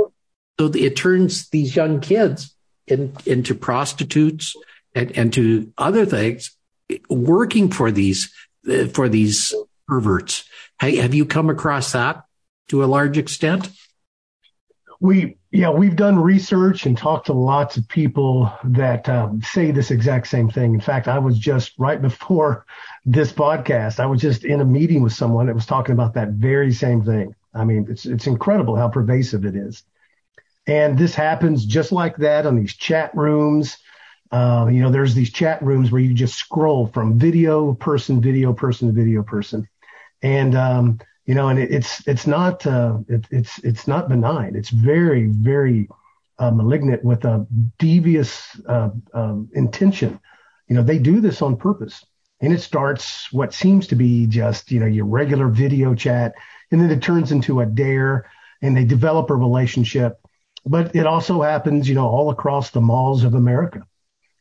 So 0.58 0.66
it 0.74 0.96
turns 0.96 1.50
these 1.50 1.76
young 1.76 2.00
kids 2.00 2.54
in, 2.86 3.14
into 3.26 3.54
prostitutes 3.54 4.56
and, 4.94 5.16
and 5.16 5.32
to 5.34 5.72
other 5.76 6.06
things, 6.06 6.56
working 7.10 7.70
for 7.70 7.90
these, 7.92 8.32
for 8.92 9.08
these 9.08 9.54
perverts. 9.86 10.44
Have 10.78 11.14
you 11.14 11.26
come 11.26 11.50
across 11.50 11.92
that 11.92 12.24
to 12.68 12.84
a 12.84 12.86
large 12.86 13.18
extent? 13.18 13.70
We, 15.00 15.36
yeah, 15.52 15.70
we've 15.70 15.94
done 15.96 16.18
research 16.18 16.84
and 16.84 16.98
talked 16.98 17.26
to 17.26 17.32
lots 17.32 17.76
of 17.76 17.88
people 17.88 18.52
that 18.64 19.08
um, 19.08 19.40
say 19.42 19.70
this 19.70 19.90
exact 19.90 20.26
same 20.26 20.50
thing. 20.50 20.74
In 20.74 20.80
fact, 20.80 21.08
I 21.08 21.18
was 21.18 21.38
just 21.38 21.72
right 21.78 22.00
before 22.00 22.66
this 23.06 23.32
podcast, 23.32 24.00
I 24.00 24.06
was 24.06 24.20
just 24.20 24.44
in 24.44 24.60
a 24.60 24.64
meeting 24.64 25.02
with 25.02 25.12
someone 25.12 25.46
that 25.46 25.54
was 25.54 25.66
talking 25.66 25.92
about 25.92 26.14
that 26.14 26.30
very 26.30 26.72
same 26.72 27.04
thing. 27.04 27.34
I 27.54 27.64
mean, 27.64 27.86
it's 27.88 28.06
it's 28.06 28.26
incredible 28.26 28.76
how 28.76 28.88
pervasive 28.88 29.44
it 29.44 29.56
is. 29.56 29.82
And 30.66 30.98
this 30.98 31.14
happens 31.14 31.64
just 31.64 31.92
like 31.92 32.16
that 32.18 32.44
on 32.44 32.56
these 32.56 32.76
chat 32.76 33.14
rooms. 33.14 33.78
Uh, 34.30 34.68
you 34.70 34.82
know, 34.82 34.90
there's 34.90 35.14
these 35.14 35.32
chat 35.32 35.62
rooms 35.62 35.90
where 35.90 36.00
you 36.00 36.12
just 36.12 36.34
scroll 36.34 36.86
from 36.86 37.18
video 37.18 37.74
person, 37.74 38.20
video 38.20 38.52
person, 38.52 38.92
video 38.92 39.22
person, 39.22 39.66
and 40.22 40.54
um, 40.54 40.98
you 41.24 41.34
know, 41.34 41.48
and 41.48 41.58
it, 41.58 41.70
it's 41.70 42.06
it's 42.06 42.26
not 42.26 42.66
uh, 42.66 42.98
it, 43.08 43.26
it's 43.30 43.58
it's 43.60 43.86
not 43.86 44.08
benign. 44.08 44.54
It's 44.56 44.70
very 44.70 45.26
very 45.26 45.88
uh, 46.38 46.50
malignant 46.50 47.04
with 47.04 47.24
a 47.24 47.46
devious 47.78 48.58
uh, 48.66 48.90
um, 49.14 49.48
intention. 49.54 50.20
You 50.68 50.76
know, 50.76 50.82
they 50.82 50.98
do 50.98 51.20
this 51.20 51.42
on 51.42 51.56
purpose, 51.56 52.04
and 52.40 52.52
it 52.52 52.60
starts 52.60 53.32
what 53.32 53.54
seems 53.54 53.86
to 53.88 53.96
be 53.96 54.26
just 54.26 54.70
you 54.70 54.80
know 54.80 54.86
your 54.86 55.06
regular 55.06 55.48
video 55.48 55.94
chat, 55.94 56.34
and 56.70 56.80
then 56.80 56.90
it 56.90 57.02
turns 57.02 57.32
into 57.32 57.60
a 57.60 57.66
dare, 57.66 58.30
and 58.62 58.76
they 58.76 58.84
develop 58.84 59.30
a 59.30 59.34
relationship. 59.34 60.18
But 60.66 60.94
it 60.94 61.06
also 61.06 61.42
happens, 61.42 61.88
you 61.88 61.94
know, 61.94 62.06
all 62.06 62.30
across 62.30 62.70
the 62.70 62.80
malls 62.80 63.24
of 63.24 63.34
America, 63.34 63.86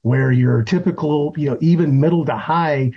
where 0.01 0.31
your 0.31 0.63
typical, 0.63 1.33
you 1.37 1.49
know, 1.49 1.57
even 1.61 1.99
middle 1.99 2.25
to 2.25 2.35
high 2.35 2.91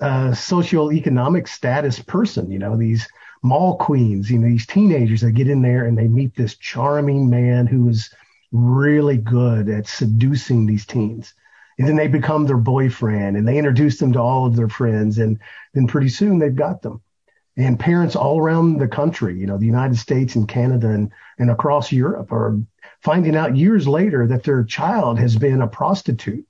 uh, 0.00 0.30
socioeconomic 0.30 1.48
status 1.48 1.98
person, 1.98 2.50
you 2.50 2.58
know, 2.58 2.76
these 2.76 3.08
mall 3.42 3.76
queens, 3.76 4.30
you 4.30 4.38
know, 4.38 4.48
these 4.48 4.66
teenagers 4.66 5.22
that 5.22 5.32
get 5.32 5.48
in 5.48 5.62
there 5.62 5.86
and 5.86 5.96
they 5.96 6.08
meet 6.08 6.34
this 6.36 6.56
charming 6.56 7.28
man 7.28 7.66
who 7.66 7.88
is 7.88 8.10
really 8.52 9.16
good 9.16 9.68
at 9.68 9.86
seducing 9.86 10.66
these 10.66 10.86
teens. 10.86 11.34
And 11.78 11.88
then 11.88 11.96
they 11.96 12.06
become 12.06 12.46
their 12.46 12.58
boyfriend 12.58 13.36
and 13.36 13.48
they 13.48 13.56
introduce 13.58 13.98
them 13.98 14.12
to 14.12 14.20
all 14.20 14.46
of 14.46 14.56
their 14.56 14.68
friends. 14.68 15.18
And 15.18 15.38
then 15.72 15.86
pretty 15.86 16.10
soon 16.10 16.38
they've 16.38 16.54
got 16.54 16.82
them 16.82 17.02
and 17.56 17.78
parents 17.78 18.16
all 18.16 18.40
around 18.40 18.78
the 18.78 18.88
country, 18.88 19.38
you 19.38 19.46
know, 19.46 19.58
the 19.58 19.66
United 19.66 19.98
States 19.98 20.34
and 20.36 20.48
Canada 20.48 20.88
and, 20.88 21.10
and 21.38 21.50
across 21.50 21.92
Europe 21.92 22.32
are 22.32 22.58
finding 23.02 23.36
out 23.36 23.56
years 23.56 23.86
later 23.86 24.26
that 24.28 24.44
their 24.44 24.64
child 24.64 25.18
has 25.18 25.36
been 25.36 25.60
a 25.60 25.66
prostitute, 25.66 26.46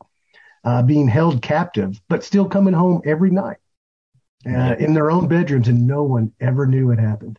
uh, 0.64 0.82
being 0.82 1.08
held 1.08 1.42
captive, 1.42 2.00
but 2.08 2.24
still 2.24 2.48
coming 2.48 2.74
home 2.74 3.02
every 3.04 3.30
night 3.30 3.58
uh, 4.46 4.74
in 4.78 4.94
their 4.94 5.10
own 5.10 5.28
bedrooms 5.28 5.68
and 5.68 5.86
no 5.86 6.02
one 6.02 6.32
ever 6.40 6.66
knew 6.66 6.90
it 6.90 6.98
happened. 6.98 7.38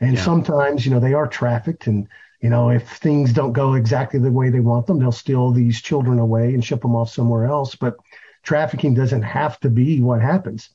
And 0.00 0.14
yeah. 0.14 0.22
sometimes, 0.22 0.84
you 0.84 0.92
know, 0.92 1.00
they 1.00 1.14
are 1.14 1.26
trafficked 1.26 1.86
and, 1.86 2.08
you 2.40 2.50
know, 2.50 2.70
if 2.70 2.88
things 2.98 3.32
don't 3.32 3.52
go 3.52 3.74
exactly 3.74 4.18
the 4.18 4.32
way 4.32 4.50
they 4.50 4.60
want 4.60 4.86
them, 4.86 4.98
they'll 4.98 5.12
steal 5.12 5.52
these 5.52 5.80
children 5.80 6.18
away 6.18 6.54
and 6.54 6.64
ship 6.64 6.82
them 6.82 6.96
off 6.96 7.10
somewhere 7.10 7.46
else. 7.46 7.76
But 7.76 7.96
trafficking 8.42 8.94
doesn't 8.94 9.22
have 9.22 9.60
to 9.60 9.70
be 9.70 10.00
what 10.00 10.20
happens 10.20 10.70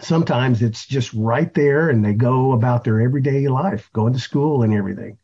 sometimes 0.00 0.62
it's 0.62 0.86
just 0.86 1.12
right 1.12 1.52
there 1.54 1.90
and 1.90 2.04
they 2.04 2.14
go 2.14 2.52
about 2.52 2.84
their 2.84 3.00
everyday 3.00 3.48
life, 3.48 3.90
going 3.92 4.12
to 4.12 4.18
school 4.18 4.62
and 4.62 4.74
everything. 4.74 5.18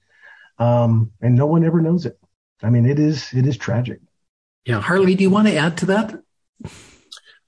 Um, 0.58 1.12
and 1.20 1.34
no 1.34 1.46
one 1.46 1.64
ever 1.64 1.80
knows 1.80 2.06
it. 2.06 2.18
I 2.62 2.70
mean, 2.70 2.86
it 2.86 2.98
is, 2.98 3.32
it 3.32 3.46
is 3.46 3.56
tragic. 3.56 4.00
Yeah. 4.64 4.80
Harley, 4.80 5.14
do 5.14 5.22
you 5.22 5.30
want 5.30 5.48
to 5.48 5.56
add 5.56 5.78
to 5.78 5.86
that? 5.86 6.20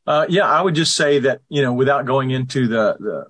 Uh, 0.07 0.26
yeah, 0.29 0.47
I 0.47 0.62
would 0.62 0.75
just 0.75 0.95
say 0.95 1.19
that, 1.21 1.40
you 1.49 1.62
know, 1.62 1.73
without 1.73 2.07
going 2.07 2.31
into 2.31 2.69
the, 2.69 2.97
the, 2.99 3.26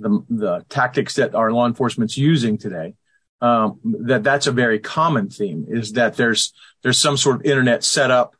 the, 0.00 0.24
the 0.28 0.64
tactics 0.68 1.14
that 1.16 1.34
our 1.34 1.52
law 1.52 1.66
enforcement's 1.66 2.16
using 2.16 2.58
today, 2.58 2.94
um, 3.40 3.78
that 3.84 4.24
that's 4.24 4.46
a 4.46 4.52
very 4.52 4.78
common 4.78 5.28
theme 5.28 5.66
is 5.68 5.92
that 5.92 6.16
there's, 6.16 6.52
there's 6.82 6.98
some 6.98 7.16
sort 7.16 7.36
of 7.36 7.46
internet 7.46 7.84
setup, 7.84 8.34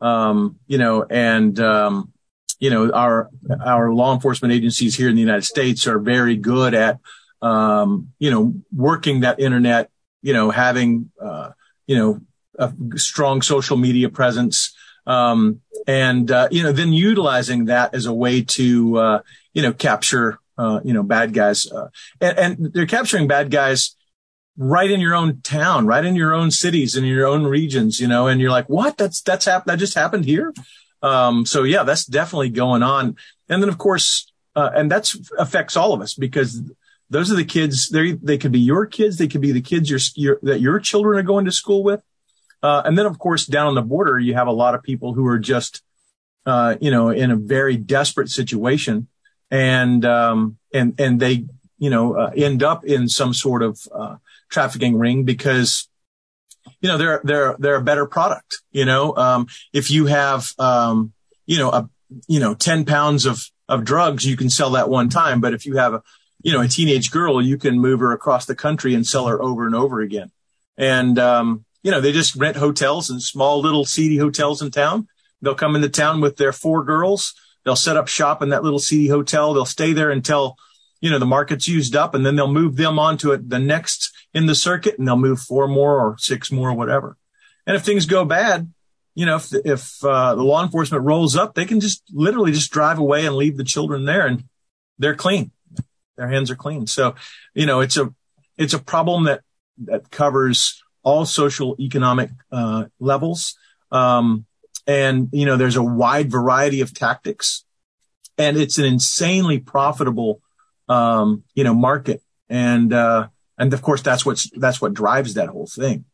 um, 0.00 0.56
you 0.66 0.78
know, 0.78 1.04
and, 1.08 1.58
um, 1.58 2.12
you 2.58 2.68
know, 2.68 2.90
our, 2.92 3.30
our 3.64 3.92
law 3.92 4.14
enforcement 4.14 4.52
agencies 4.52 4.94
here 4.94 5.08
in 5.08 5.14
the 5.14 5.20
United 5.20 5.44
States 5.44 5.86
are 5.86 5.98
very 5.98 6.36
good 6.36 6.74
at, 6.74 6.98
um, 7.40 8.10
you 8.18 8.30
know, 8.30 8.54
working 8.74 9.20
that 9.20 9.40
internet, 9.40 9.90
you 10.22 10.32
know, 10.32 10.50
having, 10.50 11.10
uh, 11.20 11.50
you 11.86 11.96
know, 11.96 12.20
a 12.58 12.72
strong 12.96 13.42
social 13.42 13.76
media 13.76 14.08
presence, 14.08 14.74
um, 15.06 15.60
and, 15.86 16.30
uh, 16.30 16.48
you 16.50 16.62
know, 16.62 16.72
then 16.72 16.92
utilizing 16.92 17.66
that 17.66 17.94
as 17.94 18.06
a 18.06 18.12
way 18.12 18.42
to, 18.42 18.98
uh, 18.98 19.20
you 19.54 19.62
know, 19.62 19.72
capture, 19.72 20.38
uh, 20.58 20.80
you 20.84 20.92
know, 20.92 21.02
bad 21.02 21.32
guys, 21.32 21.70
uh, 21.72 21.88
and, 22.20 22.38
and 22.38 22.72
they're 22.74 22.86
capturing 22.86 23.26
bad 23.26 23.50
guys, 23.50 23.96
right 24.56 24.90
in 24.90 25.00
your 25.00 25.14
own 25.14 25.40
town, 25.40 25.86
right 25.86 26.04
in 26.04 26.14
your 26.14 26.34
own 26.34 26.50
cities, 26.50 26.94
in 26.94 27.04
your 27.04 27.26
own 27.26 27.44
regions, 27.44 27.98
you 27.98 28.06
know, 28.06 28.26
and 28.26 28.40
you're 28.40 28.50
like, 28.50 28.68
what? 28.68 28.98
That's, 28.98 29.22
that's 29.22 29.46
happened. 29.46 29.72
That 29.72 29.78
just 29.78 29.94
happened 29.94 30.26
here. 30.26 30.52
Um, 31.02 31.46
so 31.46 31.62
yeah, 31.62 31.82
that's 31.84 32.04
definitely 32.04 32.50
going 32.50 32.82
on. 32.82 33.16
And 33.48 33.62
then 33.62 33.70
of 33.70 33.78
course, 33.78 34.30
uh, 34.54 34.70
and 34.74 34.90
that's 34.90 35.16
affects 35.38 35.76
all 35.76 35.94
of 35.94 36.02
us 36.02 36.14
because 36.14 36.60
those 37.10 37.30
are 37.30 37.36
the 37.36 37.44
kids. 37.44 37.88
They 37.88 38.12
they 38.12 38.38
could 38.38 38.52
be 38.52 38.60
your 38.60 38.86
kids. 38.86 39.18
They 39.18 39.28
could 39.28 39.40
be 39.40 39.52
the 39.52 39.60
kids 39.60 39.90
your, 39.90 40.00
your 40.14 40.38
that 40.42 40.60
your 40.60 40.78
children 40.80 41.18
are 41.18 41.22
going 41.22 41.44
to 41.44 41.52
school 41.52 41.82
with. 41.82 42.02
Uh, 42.62 42.82
and 42.84 42.96
then 42.96 43.06
of 43.06 43.18
course, 43.18 43.46
down 43.46 43.66
on 43.66 43.74
the 43.74 43.82
border, 43.82 44.18
you 44.18 44.34
have 44.34 44.46
a 44.46 44.52
lot 44.52 44.74
of 44.74 44.82
people 44.82 45.14
who 45.14 45.26
are 45.26 45.38
just, 45.38 45.82
uh, 46.46 46.76
you 46.80 46.90
know, 46.90 47.10
in 47.10 47.30
a 47.30 47.36
very 47.36 47.76
desperate 47.76 48.28
situation, 48.28 49.08
and 49.50 50.04
um, 50.04 50.56
and 50.72 50.98
and 51.00 51.20
they, 51.20 51.46
you 51.78 51.90
know, 51.90 52.14
uh, 52.14 52.30
end 52.36 52.62
up 52.62 52.84
in 52.84 53.08
some 53.08 53.34
sort 53.34 53.62
of 53.62 53.80
uh, 53.92 54.16
trafficking 54.48 54.96
ring 54.96 55.24
because 55.24 55.88
you 56.80 56.88
know, 56.88 56.98
they're, 56.98 57.20
they're, 57.24 57.56
they're 57.58 57.76
a 57.76 57.82
better 57.82 58.06
product. 58.06 58.62
You 58.70 58.84
know, 58.84 59.14
um, 59.16 59.46
if 59.72 59.90
you 59.90 60.06
have, 60.06 60.52
um, 60.58 61.12
you 61.46 61.58
know, 61.58 61.70
a, 61.70 61.88
you 62.26 62.40
know, 62.40 62.54
10 62.54 62.84
pounds 62.84 63.26
of, 63.26 63.42
of 63.68 63.84
drugs, 63.84 64.24
you 64.24 64.36
can 64.36 64.50
sell 64.50 64.70
that 64.70 64.88
one 64.88 65.08
time. 65.08 65.40
But 65.40 65.54
if 65.54 65.66
you 65.66 65.76
have 65.76 65.94
a, 65.94 66.02
you 66.42 66.52
know, 66.52 66.60
a 66.60 66.68
teenage 66.68 67.10
girl, 67.10 67.42
you 67.42 67.58
can 67.58 67.80
move 67.80 68.00
her 68.00 68.12
across 68.12 68.46
the 68.46 68.54
country 68.54 68.94
and 68.94 69.06
sell 69.06 69.26
her 69.26 69.40
over 69.40 69.66
and 69.66 69.74
over 69.74 70.00
again. 70.00 70.30
And, 70.76 71.18
um, 71.18 71.64
you 71.82 71.90
know, 71.90 72.00
they 72.00 72.12
just 72.12 72.36
rent 72.36 72.56
hotels 72.56 73.10
and 73.10 73.22
small 73.22 73.60
little 73.60 73.84
seedy 73.84 74.16
hotels 74.16 74.62
in 74.62 74.70
town. 74.70 75.08
They'll 75.42 75.54
come 75.54 75.76
into 75.76 75.88
town 75.88 76.20
with 76.20 76.36
their 76.36 76.52
four 76.52 76.84
girls. 76.84 77.34
They'll 77.64 77.76
set 77.76 77.96
up 77.96 78.08
shop 78.08 78.42
in 78.42 78.50
that 78.50 78.64
little 78.64 78.78
seedy 78.78 79.08
hotel. 79.08 79.52
They'll 79.52 79.66
stay 79.66 79.92
there 79.92 80.10
until, 80.10 80.56
you 81.00 81.10
know, 81.10 81.18
the 81.18 81.26
market's 81.26 81.68
used 81.68 81.94
up 81.96 82.14
and 82.14 82.24
then 82.24 82.36
they'll 82.36 82.52
move 82.52 82.76
them 82.76 82.98
onto 82.98 83.32
it, 83.32 83.48
the 83.48 83.58
next 83.58 84.12
in 84.32 84.46
the 84.46 84.54
circuit 84.54 84.98
and 84.98 85.06
they'll 85.06 85.16
move 85.16 85.40
four 85.40 85.68
more 85.68 85.98
or 85.98 86.16
six 86.18 86.50
more, 86.50 86.70
or 86.70 86.74
whatever. 86.74 87.16
And 87.66 87.76
if 87.76 87.84
things 87.84 88.06
go 88.06 88.24
bad, 88.24 88.72
you 89.14 89.26
know, 89.26 89.36
if, 89.36 89.52
if 89.52 90.04
uh, 90.04 90.34
the 90.34 90.42
law 90.42 90.62
enforcement 90.62 91.04
rolls 91.04 91.36
up, 91.36 91.54
they 91.54 91.64
can 91.64 91.80
just 91.80 92.02
literally 92.12 92.52
just 92.52 92.72
drive 92.72 92.98
away 92.98 93.26
and 93.26 93.36
leave 93.36 93.56
the 93.56 93.64
children 93.64 94.04
there 94.04 94.26
and 94.26 94.44
they're 94.98 95.14
clean. 95.14 95.50
Their 96.20 96.28
hands 96.28 96.50
are 96.50 96.56
clean. 96.56 96.86
So, 96.86 97.14
you 97.54 97.64
know, 97.64 97.80
it's 97.80 97.96
a, 97.96 98.12
it's 98.58 98.74
a 98.74 98.78
problem 98.78 99.24
that, 99.24 99.40
that 99.84 100.10
covers 100.10 100.82
all 101.02 101.24
social 101.24 101.76
economic, 101.80 102.28
uh, 102.52 102.84
levels. 102.98 103.56
Um, 103.90 104.44
and, 104.86 105.30
you 105.32 105.46
know, 105.46 105.56
there's 105.56 105.76
a 105.76 105.82
wide 105.82 106.30
variety 106.30 106.82
of 106.82 106.92
tactics 106.92 107.64
and 108.36 108.58
it's 108.58 108.76
an 108.76 108.84
insanely 108.84 109.58
profitable, 109.60 110.42
um, 110.90 111.42
you 111.54 111.64
know, 111.64 111.72
market. 111.72 112.22
And, 112.50 112.92
uh, 112.92 113.28
and 113.56 113.72
of 113.72 113.80
course 113.80 114.02
that's 114.02 114.26
what's 114.26 114.50
that's 114.50 114.80
what 114.80 114.94
drives 114.94 115.34
that 115.34 115.48
whole 115.48 115.66
thing. 115.66 116.04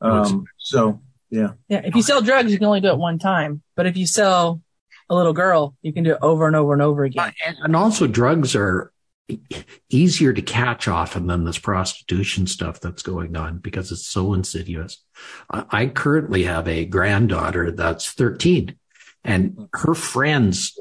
Um, 0.00 0.44
so 0.58 1.00
yeah, 1.30 1.52
yeah. 1.68 1.82
If 1.84 1.96
you 1.96 2.02
sell 2.02 2.20
drugs, 2.20 2.52
you 2.52 2.58
can 2.58 2.66
only 2.66 2.80
do 2.80 2.88
it 2.88 2.98
one 2.98 3.18
time, 3.18 3.62
but 3.74 3.86
if 3.86 3.96
you 3.96 4.06
sell 4.06 4.60
a 5.08 5.14
little 5.14 5.32
girl, 5.32 5.74
you 5.80 5.92
can 5.92 6.04
do 6.04 6.12
it 6.12 6.18
over 6.22 6.46
and 6.46 6.56
over 6.56 6.72
and 6.72 6.82
over 6.82 7.04
again. 7.04 7.32
And 7.62 7.74
also, 7.74 8.06
drugs 8.06 8.54
are 8.54 8.92
easier 9.90 10.32
to 10.32 10.42
catch 10.42 10.88
often 10.88 11.26
than 11.26 11.44
this 11.44 11.58
prostitution 11.58 12.46
stuff 12.46 12.80
that's 12.80 13.02
going 13.02 13.36
on 13.36 13.58
because 13.58 13.92
it's 13.92 14.06
so 14.06 14.32
insidious. 14.34 15.04
I 15.50 15.86
currently 15.86 16.44
have 16.44 16.66
a 16.66 16.86
granddaughter 16.86 17.70
that's 17.70 18.10
13 18.12 18.76
and 19.24 19.68
her 19.74 19.94
friends 19.94 20.78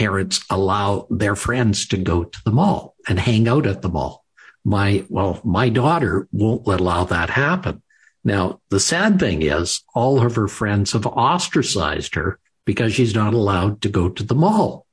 parents 0.00 0.42
allow 0.48 1.06
their 1.10 1.36
friends 1.36 1.86
to 1.86 1.98
go 1.98 2.24
to 2.24 2.44
the 2.46 2.50
mall 2.50 2.96
and 3.06 3.20
hang 3.20 3.46
out 3.46 3.66
at 3.66 3.82
the 3.82 3.88
mall. 3.90 4.24
My, 4.64 5.04
well, 5.10 5.42
my 5.44 5.68
daughter 5.68 6.26
won't 6.32 6.66
let 6.66 6.80
allow 6.80 7.04
that 7.04 7.28
happen. 7.28 7.82
Now, 8.24 8.60
the 8.70 8.80
sad 8.80 9.20
thing 9.20 9.42
is 9.42 9.82
all 9.94 10.24
of 10.24 10.36
her 10.36 10.48
friends 10.48 10.92
have 10.92 11.06
ostracized 11.06 12.14
her 12.14 12.38
because 12.64 12.94
she's 12.94 13.14
not 13.14 13.34
allowed 13.34 13.82
to 13.82 13.90
go 13.90 14.08
to 14.08 14.22
the 14.22 14.34
mall. 14.34 14.86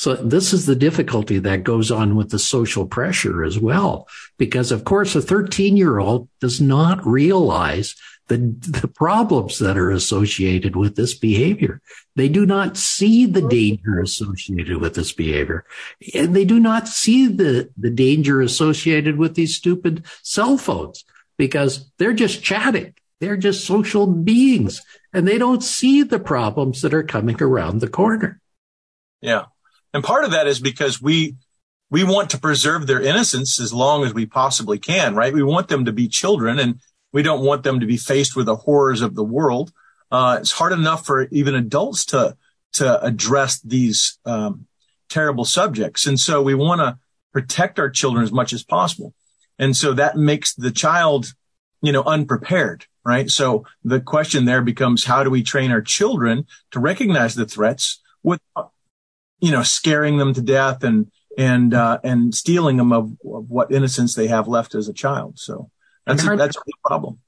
So 0.00 0.14
this 0.14 0.54
is 0.54 0.64
the 0.64 0.76
difficulty 0.76 1.38
that 1.40 1.62
goes 1.62 1.90
on 1.90 2.16
with 2.16 2.30
the 2.30 2.38
social 2.38 2.86
pressure 2.86 3.44
as 3.44 3.58
well. 3.58 4.08
Because 4.38 4.72
of 4.72 4.86
course, 4.86 5.14
a 5.14 5.20
13 5.20 5.76
year 5.76 5.98
old 5.98 6.26
does 6.40 6.58
not 6.58 7.06
realize 7.06 7.96
the, 8.28 8.38
the 8.38 8.88
problems 8.88 9.58
that 9.58 9.76
are 9.76 9.90
associated 9.90 10.74
with 10.74 10.96
this 10.96 11.12
behavior. 11.12 11.82
They 12.16 12.30
do 12.30 12.46
not 12.46 12.78
see 12.78 13.26
the 13.26 13.46
danger 13.46 14.00
associated 14.00 14.78
with 14.78 14.94
this 14.94 15.12
behavior. 15.12 15.66
And 16.14 16.34
they 16.34 16.46
do 16.46 16.58
not 16.58 16.88
see 16.88 17.26
the, 17.26 17.68
the 17.76 17.90
danger 17.90 18.40
associated 18.40 19.18
with 19.18 19.34
these 19.34 19.54
stupid 19.54 20.06
cell 20.22 20.56
phones 20.56 21.04
because 21.36 21.90
they're 21.98 22.14
just 22.14 22.42
chatting. 22.42 22.94
They're 23.20 23.36
just 23.36 23.66
social 23.66 24.06
beings 24.06 24.80
and 25.12 25.28
they 25.28 25.36
don't 25.36 25.62
see 25.62 26.04
the 26.04 26.18
problems 26.18 26.80
that 26.80 26.94
are 26.94 27.02
coming 27.02 27.42
around 27.42 27.82
the 27.82 27.88
corner. 27.88 28.40
Yeah. 29.20 29.44
And 29.92 30.04
part 30.04 30.24
of 30.24 30.30
that 30.32 30.46
is 30.46 30.60
because 30.60 31.00
we, 31.02 31.36
we 31.90 32.04
want 32.04 32.30
to 32.30 32.38
preserve 32.38 32.86
their 32.86 33.00
innocence 33.00 33.60
as 33.60 33.72
long 33.72 34.04
as 34.04 34.14
we 34.14 34.26
possibly 34.26 34.78
can, 34.78 35.14
right? 35.14 35.32
We 35.32 35.42
want 35.42 35.68
them 35.68 35.84
to 35.86 35.92
be 35.92 36.08
children 36.08 36.58
and 36.58 36.80
we 37.12 37.22
don't 37.22 37.44
want 37.44 37.64
them 37.64 37.80
to 37.80 37.86
be 37.86 37.96
faced 37.96 38.36
with 38.36 38.46
the 38.46 38.56
horrors 38.56 39.02
of 39.02 39.14
the 39.14 39.24
world. 39.24 39.72
Uh, 40.10 40.38
it's 40.40 40.52
hard 40.52 40.72
enough 40.72 41.04
for 41.04 41.24
even 41.30 41.54
adults 41.54 42.04
to, 42.06 42.36
to 42.74 43.02
address 43.04 43.60
these, 43.60 44.18
um, 44.24 44.66
terrible 45.08 45.44
subjects. 45.44 46.06
And 46.06 46.18
so 46.18 46.40
we 46.40 46.54
want 46.54 46.80
to 46.80 46.98
protect 47.32 47.78
our 47.78 47.90
children 47.90 48.24
as 48.24 48.32
much 48.32 48.52
as 48.52 48.62
possible. 48.62 49.12
And 49.58 49.76
so 49.76 49.92
that 49.92 50.16
makes 50.16 50.54
the 50.54 50.70
child, 50.70 51.34
you 51.82 51.92
know, 51.92 52.02
unprepared, 52.04 52.86
right? 53.04 53.28
So 53.28 53.66
the 53.84 54.00
question 54.00 54.44
there 54.44 54.62
becomes, 54.62 55.04
how 55.04 55.22
do 55.22 55.30
we 55.30 55.42
train 55.42 55.70
our 55.70 55.82
children 55.82 56.46
to 56.70 56.80
recognize 56.80 57.34
the 57.34 57.44
threats 57.44 58.00
without 58.22 58.72
you 59.40 59.50
know, 59.50 59.62
scaring 59.62 60.18
them 60.18 60.34
to 60.34 60.42
death 60.42 60.84
and, 60.84 61.10
and, 61.36 61.74
uh, 61.74 61.98
and 62.04 62.34
stealing 62.34 62.76
them 62.76 62.92
of, 62.92 63.12
of, 63.24 63.50
what 63.50 63.72
innocence 63.72 64.14
they 64.14 64.26
have 64.26 64.48
left 64.48 64.74
as 64.74 64.88
a 64.88 64.92
child. 64.92 65.38
So 65.38 65.70
that's, 66.06 66.26
a, 66.26 66.36
that's 66.36 66.56
a 66.56 66.88
problem. 66.88 67.18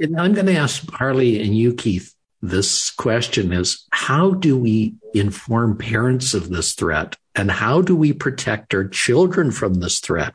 And 0.00 0.18
I'm 0.20 0.34
going 0.34 0.46
to 0.46 0.56
ask 0.56 0.88
Harley 0.90 1.42
and 1.42 1.56
you, 1.56 1.74
Keith, 1.74 2.14
this 2.42 2.90
question 2.90 3.52
is 3.52 3.86
how 3.90 4.32
do 4.32 4.58
we 4.58 4.94
inform 5.14 5.76
parents 5.76 6.32
of 6.34 6.48
this 6.48 6.72
threat 6.72 7.16
and 7.34 7.50
how 7.50 7.82
do 7.82 7.94
we 7.94 8.12
protect 8.12 8.74
our 8.74 8.88
children 8.88 9.50
from 9.50 9.74
this 9.74 10.00
threat 10.00 10.34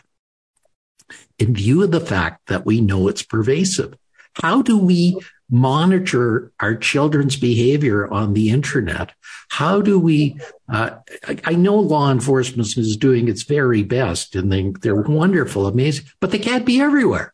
in 1.39 1.53
view 1.53 1.83
of 1.83 1.91
the 1.91 1.99
fact 1.99 2.47
that 2.47 2.65
we 2.65 2.79
know 2.79 3.07
it's 3.07 3.23
pervasive? 3.23 3.95
How 4.33 4.61
do 4.61 4.77
we 4.77 5.19
monitor 5.49 6.51
our 6.59 6.75
children's 6.75 7.35
behavior 7.35 8.11
on 8.11 8.33
the 8.33 8.49
internet? 8.49 9.11
How 9.49 9.81
do 9.81 9.99
we? 9.99 10.39
Uh, 10.67 10.97
I 11.43 11.53
know 11.53 11.75
law 11.75 12.11
enforcement 12.11 12.75
is 12.77 12.97
doing 12.97 13.27
its 13.27 13.43
very 13.43 13.83
best, 13.83 14.35
and 14.35 14.51
they, 14.51 14.71
they're 14.81 14.95
wonderful, 14.95 15.67
amazing, 15.67 16.05
but 16.19 16.31
they 16.31 16.39
can't 16.39 16.65
be 16.65 16.81
everywhere. 16.81 17.33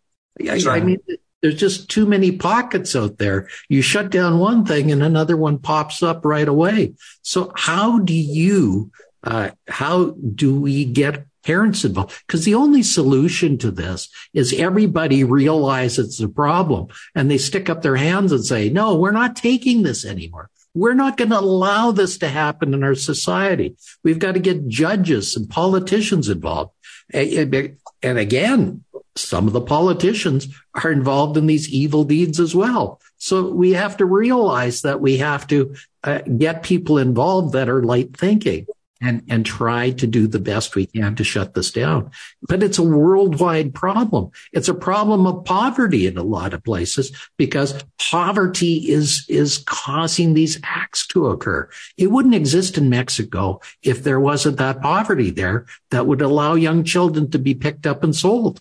I, 0.50 0.60
I 0.68 0.80
mean, 0.82 0.98
there's 1.42 1.56
just 1.56 1.90
too 1.90 2.06
many 2.06 2.32
pockets 2.32 2.96
out 2.96 3.18
there. 3.18 3.48
You 3.70 3.82
shut 3.82 4.10
down 4.10 4.40
one 4.40 4.66
thing, 4.66 4.92
and 4.92 5.04
another 5.04 5.38
one 5.38 5.58
pops 5.58 6.04
up 6.04 6.26
right 6.26 6.48
away. 6.48 6.94
So, 7.22 7.52
how 7.56 8.00
do 8.00 8.14
you? 8.14 8.92
Uh, 9.24 9.52
how 9.68 10.16
do 10.36 10.60
we 10.60 10.84
get 10.86 11.26
parents 11.44 11.84
involved. 11.84 12.22
Because 12.26 12.46
the 12.46 12.56
only 12.56 12.84
solution 12.84 13.58
to 13.60 13.72
this 13.72 14.10
is 14.34 14.54
everybody 14.54 15.24
realizes 15.24 16.08
it's 16.08 16.20
a 16.20 16.30
problem 16.30 16.88
and 17.16 17.30
they 17.30 17.38
stick 17.38 17.70
up 17.70 17.82
their 17.82 17.96
hands 17.96 18.32
and 18.32 18.46
say, 18.46 18.70
no, 18.70 18.96
we're 18.96 19.12
not 19.12 19.36
taking 19.36 19.84
this 19.84 20.06
anymore. 20.06 20.50
We're 20.74 20.94
not 20.94 21.18
going 21.18 21.32
to 21.32 21.40
allow 21.40 21.92
this 21.92 22.18
to 22.20 22.30
happen 22.30 22.74
in 22.74 22.84
our 22.84 22.96
society. 22.96 23.76
We've 24.04 24.20
got 24.20 24.34
to 24.34 24.40
get 24.40 24.68
judges 24.68 25.36
and 25.36 25.50
politicians 25.50 26.30
involved. 26.30 26.72
And 27.14 28.18
again, 28.18 28.84
some 29.18 29.48
of 29.48 29.54
the 29.54 29.62
politicians 29.62 30.48
are 30.74 30.92
involved 30.92 31.36
in 31.36 31.46
these 31.46 31.70
evil 31.70 32.06
deeds 32.06 32.40
as 32.40 32.56
well. 32.56 33.02
So 33.18 33.52
we 33.52 33.74
have 33.74 33.98
to 33.98 34.06
realize 34.06 34.82
that 34.84 35.02
we 35.02 35.18
have 35.18 35.46
to 35.48 35.76
uh, 36.04 36.20
get 36.22 36.64
people 36.64 36.98
involved 36.98 37.54
that 37.54 37.68
are 37.68 37.84
light 37.84 38.16
thinking 38.16 38.66
and, 39.02 39.24
and 39.30 39.46
try 39.46 39.92
to 39.92 40.08
do 40.08 40.28
the 40.28 40.40
best 40.40 40.76
we 40.76 40.86
can 40.86 41.16
to 41.16 41.24
shut 41.24 41.54
this 41.54 41.72
down. 41.72 42.12
But 42.44 42.64
it's 42.64 42.78
a 42.78 42.84
worldwide 42.84 43.74
problem. 43.74 44.32
It's 44.54 44.70
a 44.70 44.74
problem 44.74 45.26
of 45.26 45.44
poverty 45.44 46.06
in 46.08 46.18
a 46.18 46.24
lot 46.24 46.54
of 46.54 46.64
places 46.64 47.12
because 47.38 47.84
poverty 48.12 48.90
is, 48.90 49.26
is 49.28 49.64
causing 49.66 50.34
these 50.34 50.60
acts 50.64 51.08
to 51.08 51.28
occur. 51.28 51.70
It 51.98 52.08
wouldn't 52.08 52.36
exist 52.36 52.78
in 52.78 52.90
Mexico 52.90 53.60
if 53.82 54.04
there 54.04 54.20
wasn't 54.20 54.58
that 54.58 54.82
poverty 54.82 55.32
there 55.32 55.66
that 55.90 56.08
would 56.08 56.22
allow 56.22 56.54
young 56.54 56.84
children 56.84 57.32
to 57.32 57.40
be 57.40 57.56
picked 57.56 57.88
up 57.88 58.04
and 58.04 58.16
sold. 58.16 58.60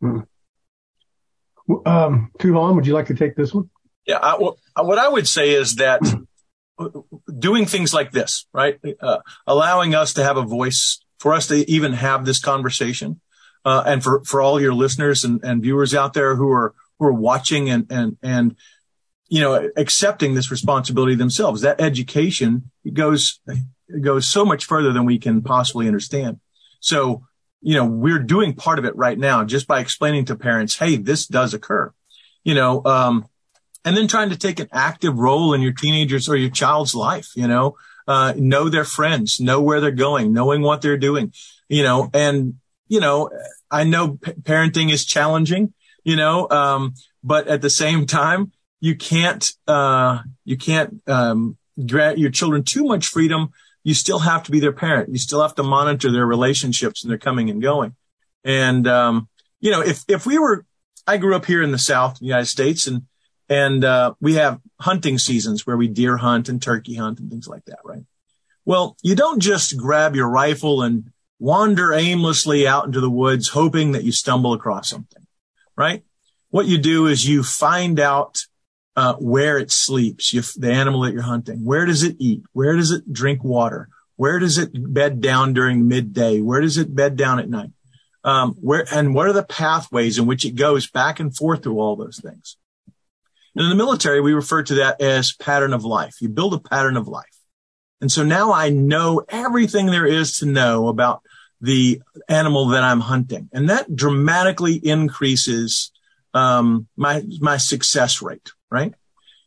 Hmm. 0.00 0.20
Um, 1.84 2.30
Tuhon, 2.38 2.76
would 2.76 2.86
you 2.86 2.94
like 2.94 3.06
to 3.06 3.14
take 3.14 3.34
this 3.34 3.52
one? 3.52 3.70
Yeah. 4.06 4.18
I, 4.18 4.36
well, 4.38 4.58
what 4.76 4.98
I 4.98 5.08
would 5.08 5.26
say 5.26 5.50
is 5.50 5.76
that 5.76 6.00
doing 7.38 7.66
things 7.66 7.94
like 7.94 8.12
this, 8.12 8.46
right? 8.52 8.78
Uh, 9.00 9.18
allowing 9.46 9.94
us 9.94 10.12
to 10.14 10.24
have 10.24 10.36
a 10.36 10.42
voice 10.42 11.00
for 11.18 11.32
us 11.32 11.46
to 11.48 11.68
even 11.70 11.92
have 11.94 12.24
this 12.24 12.40
conversation. 12.40 13.20
Uh, 13.64 13.82
and 13.86 14.02
for, 14.02 14.22
for 14.24 14.40
all 14.40 14.60
your 14.60 14.74
listeners 14.74 15.24
and, 15.24 15.42
and 15.42 15.62
viewers 15.62 15.94
out 15.94 16.12
there 16.12 16.36
who 16.36 16.50
are, 16.50 16.74
who 16.98 17.06
are 17.06 17.12
watching 17.12 17.68
and, 17.68 17.90
and, 17.90 18.16
and, 18.22 18.56
you 19.28 19.40
know, 19.40 19.70
accepting 19.76 20.34
this 20.34 20.52
responsibility 20.52 21.16
themselves, 21.16 21.62
that 21.62 21.80
education 21.80 22.70
goes, 22.92 23.40
goes 24.00 24.28
so 24.28 24.44
much 24.44 24.64
further 24.64 24.92
than 24.92 25.04
we 25.04 25.18
can 25.18 25.42
possibly 25.42 25.88
understand. 25.88 26.38
So, 26.78 27.26
you 27.60 27.74
know, 27.74 27.86
we're 27.86 28.20
doing 28.20 28.54
part 28.54 28.78
of 28.78 28.84
it 28.84 28.94
right 28.94 29.18
now 29.18 29.42
just 29.42 29.66
by 29.66 29.80
explaining 29.80 30.26
to 30.26 30.36
parents, 30.36 30.76
Hey, 30.76 30.96
this 30.96 31.26
does 31.26 31.52
occur, 31.52 31.92
you 32.44 32.54
know, 32.54 32.84
um, 32.84 33.26
and 33.86 33.96
then 33.96 34.08
trying 34.08 34.30
to 34.30 34.36
take 34.36 34.58
an 34.58 34.68
active 34.72 35.16
role 35.16 35.54
in 35.54 35.62
your 35.62 35.72
teenager's 35.72 36.28
or 36.28 36.36
your 36.36 36.50
child's 36.50 36.92
life, 36.92 37.28
you 37.36 37.46
know, 37.46 37.76
uh, 38.08 38.34
know 38.36 38.68
their 38.68 38.84
friends, 38.84 39.40
know 39.40 39.62
where 39.62 39.80
they're 39.80 39.92
going, 39.92 40.32
knowing 40.32 40.60
what 40.60 40.82
they're 40.82 40.98
doing, 40.98 41.32
you 41.68 41.84
know, 41.84 42.10
and, 42.12 42.56
you 42.88 42.98
know, 42.98 43.30
I 43.70 43.84
know 43.84 44.16
p- 44.16 44.32
parenting 44.32 44.90
is 44.90 45.04
challenging, 45.04 45.72
you 46.02 46.16
know, 46.16 46.48
um, 46.50 46.94
but 47.22 47.46
at 47.46 47.62
the 47.62 47.70
same 47.70 48.06
time, 48.06 48.50
you 48.80 48.96
can't, 48.96 49.48
uh, 49.68 50.18
you 50.44 50.56
can't, 50.56 51.00
um, 51.06 51.56
grant 51.86 52.18
your 52.18 52.30
children 52.30 52.64
too 52.64 52.84
much 52.84 53.06
freedom. 53.06 53.50
You 53.84 53.94
still 53.94 54.18
have 54.18 54.42
to 54.44 54.50
be 54.50 54.58
their 54.58 54.72
parent. 54.72 55.10
You 55.10 55.18
still 55.18 55.42
have 55.42 55.54
to 55.54 55.62
monitor 55.62 56.10
their 56.10 56.26
relationships 56.26 57.04
and 57.04 57.10
their 57.10 57.18
coming 57.18 57.50
and 57.50 57.62
going. 57.62 57.94
And, 58.42 58.88
um, 58.88 59.28
you 59.60 59.70
know, 59.70 59.80
if, 59.80 60.04
if 60.08 60.26
we 60.26 60.38
were, 60.38 60.64
I 61.06 61.18
grew 61.18 61.36
up 61.36 61.44
here 61.44 61.62
in 61.62 61.70
the 61.70 61.78
South, 61.78 62.12
in 62.14 62.24
the 62.24 62.26
United 62.26 62.46
States, 62.46 62.88
and 62.88 63.02
and 63.48 63.84
uh, 63.84 64.14
we 64.20 64.34
have 64.34 64.60
hunting 64.80 65.18
seasons 65.18 65.66
where 65.66 65.76
we 65.76 65.88
deer 65.88 66.16
hunt 66.16 66.48
and 66.48 66.60
turkey 66.60 66.94
hunt 66.94 67.20
and 67.20 67.30
things 67.30 67.48
like 67.48 67.64
that, 67.66 67.78
right? 67.84 68.04
Well, 68.64 68.96
you 69.02 69.14
don't 69.14 69.40
just 69.40 69.76
grab 69.76 70.16
your 70.16 70.28
rifle 70.28 70.82
and 70.82 71.10
wander 71.38 71.92
aimlessly 71.92 72.66
out 72.66 72.86
into 72.86 73.00
the 73.00 73.10
woods 73.10 73.48
hoping 73.48 73.92
that 73.92 74.04
you 74.04 74.12
stumble 74.12 74.52
across 74.52 74.88
something, 74.88 75.26
right? 75.76 76.02
What 76.50 76.66
you 76.66 76.78
do 76.78 77.06
is 77.06 77.28
you 77.28 77.42
find 77.42 78.00
out 78.00 78.44
uh, 78.96 79.14
where 79.14 79.58
it 79.58 79.70
sleeps, 79.70 80.32
you, 80.32 80.42
the 80.56 80.72
animal 80.72 81.02
that 81.02 81.12
you're 81.12 81.22
hunting. 81.22 81.64
Where 81.64 81.84
does 81.84 82.02
it 82.02 82.16
eat? 82.18 82.42
Where 82.52 82.74
does 82.74 82.90
it 82.90 83.12
drink 83.12 83.44
water? 83.44 83.88
Where 84.16 84.38
does 84.38 84.56
it 84.56 84.70
bed 84.72 85.20
down 85.20 85.52
during 85.52 85.86
midday? 85.86 86.40
Where 86.40 86.62
does 86.62 86.78
it 86.78 86.94
bed 86.94 87.16
down 87.16 87.38
at 87.38 87.50
night? 87.50 87.70
Um, 88.24 88.54
where 88.54 88.86
and 88.90 89.14
what 89.14 89.28
are 89.28 89.32
the 89.32 89.44
pathways 89.44 90.18
in 90.18 90.26
which 90.26 90.44
it 90.44 90.56
goes 90.56 90.90
back 90.90 91.20
and 91.20 91.36
forth 91.36 91.62
through 91.62 91.78
all 91.78 91.94
those 91.94 92.18
things? 92.18 92.56
In 93.56 93.68
the 93.70 93.74
military, 93.74 94.20
we 94.20 94.34
refer 94.34 94.62
to 94.62 94.74
that 94.76 95.00
as 95.00 95.32
pattern 95.32 95.72
of 95.72 95.84
life. 95.84 96.20
You 96.20 96.28
build 96.28 96.54
a 96.54 96.58
pattern 96.58 96.96
of 96.96 97.08
life. 97.08 97.24
And 98.00 98.12
so 98.12 98.22
now 98.22 98.52
I 98.52 98.68
know 98.68 99.24
everything 99.28 99.86
there 99.86 100.06
is 100.06 100.38
to 100.38 100.46
know 100.46 100.88
about 100.88 101.22
the 101.60 102.02
animal 102.28 102.66
that 102.68 102.82
I'm 102.82 103.00
hunting. 103.00 103.48
And 103.52 103.70
that 103.70 103.94
dramatically 103.94 104.74
increases, 104.74 105.90
um, 106.34 106.86
my, 106.96 107.22
my 107.40 107.56
success 107.56 108.20
rate, 108.20 108.50
right? 108.70 108.92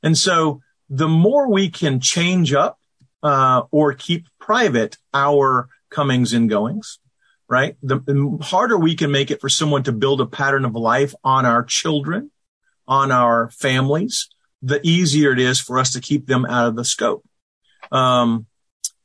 And 0.01 0.17
so 0.17 0.61
the 0.89 1.07
more 1.07 1.51
we 1.51 1.69
can 1.69 1.99
change 1.99 2.51
up, 2.53 2.79
uh, 3.21 3.63
or 3.69 3.93
keep 3.93 4.27
private 4.39 4.97
our 5.13 5.67
comings 5.91 6.33
and 6.33 6.49
goings, 6.49 6.99
right? 7.47 7.75
The, 7.83 7.99
the 7.99 8.39
harder 8.41 8.77
we 8.77 8.95
can 8.95 9.11
make 9.11 9.29
it 9.29 9.41
for 9.41 9.49
someone 9.49 9.83
to 9.83 9.91
build 9.91 10.21
a 10.21 10.25
pattern 10.25 10.65
of 10.65 10.73
life 10.73 11.13
on 11.23 11.45
our 11.45 11.63
children 11.63 12.31
on 12.89 13.11
our 13.11 13.49
families, 13.51 14.27
the 14.61 14.81
easier 14.83 15.31
it 15.31 15.39
is 15.39 15.61
for 15.61 15.79
us 15.79 15.93
to 15.93 16.01
keep 16.01 16.25
them 16.25 16.45
out 16.45 16.67
of 16.67 16.75
the 16.75 16.83
scope. 16.83 17.23
Um, 17.93 18.47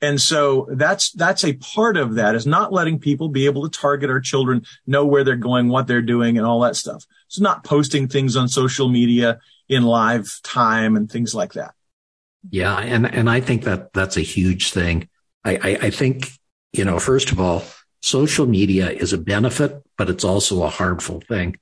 and 0.00 0.20
so 0.20 0.66
that's, 0.72 1.12
that's 1.12 1.44
a 1.44 1.52
part 1.52 1.96
of 1.96 2.16
that 2.16 2.34
is 2.34 2.46
not 2.46 2.72
letting 2.72 2.98
people 2.98 3.28
be 3.28 3.46
able 3.46 3.68
to 3.68 3.78
target 3.78 4.10
our 4.10 4.20
children, 4.20 4.64
know 4.86 5.04
where 5.06 5.22
they're 5.22 5.36
going, 5.36 5.68
what 5.68 5.86
they're 5.86 6.02
doing 6.02 6.36
and 6.36 6.46
all 6.46 6.60
that 6.60 6.76
stuff. 6.76 7.06
It's 7.26 7.38
not 7.38 7.62
posting 7.62 8.08
things 8.08 8.36
on 8.36 8.48
social 8.48 8.88
media 8.88 9.38
in 9.68 9.84
live 9.84 10.40
time 10.42 10.96
and 10.96 11.10
things 11.10 11.34
like 11.34 11.52
that. 11.52 11.74
Yeah. 12.50 12.76
And, 12.76 13.06
and 13.06 13.30
I 13.30 13.40
think 13.40 13.64
that 13.64 13.92
that's 13.92 14.16
a 14.16 14.22
huge 14.22 14.72
thing. 14.72 15.08
I, 15.44 15.56
I, 15.56 15.78
I 15.86 15.90
think, 15.90 16.30
you 16.72 16.84
know, 16.84 16.98
first 16.98 17.32
of 17.32 17.40
all, 17.40 17.62
social 18.02 18.46
media 18.46 18.90
is 18.90 19.12
a 19.12 19.18
benefit, 19.18 19.82
but 19.96 20.10
it's 20.10 20.24
also 20.24 20.62
a 20.62 20.68
harmful 20.68 21.22
thing. 21.22 21.56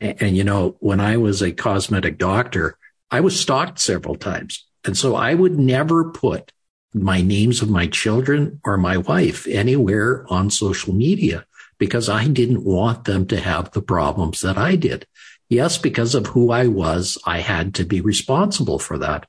And, 0.00 0.22
and, 0.22 0.36
you 0.36 0.44
know, 0.44 0.76
when 0.80 1.00
I 1.00 1.16
was 1.16 1.42
a 1.42 1.52
cosmetic 1.52 2.18
doctor, 2.18 2.78
I 3.10 3.20
was 3.20 3.38
stalked 3.38 3.78
several 3.78 4.16
times. 4.16 4.66
And 4.84 4.96
so 4.96 5.14
I 5.14 5.34
would 5.34 5.58
never 5.58 6.10
put 6.10 6.52
my 6.94 7.20
names 7.20 7.60
of 7.62 7.70
my 7.70 7.86
children 7.86 8.60
or 8.64 8.76
my 8.78 8.96
wife 8.96 9.46
anywhere 9.46 10.24
on 10.28 10.50
social 10.50 10.94
media 10.94 11.44
because 11.78 12.08
I 12.08 12.26
didn't 12.26 12.64
want 12.64 13.04
them 13.04 13.26
to 13.26 13.38
have 13.38 13.72
the 13.72 13.82
problems 13.82 14.40
that 14.40 14.56
I 14.56 14.76
did. 14.76 15.06
Yes, 15.48 15.78
because 15.78 16.14
of 16.14 16.28
who 16.28 16.50
I 16.50 16.66
was, 16.66 17.18
I 17.26 17.40
had 17.40 17.74
to 17.74 17.84
be 17.84 18.00
responsible 18.00 18.78
for 18.78 18.98
that. 18.98 19.26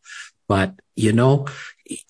But, 0.47 0.73
you 0.95 1.11
know, 1.11 1.47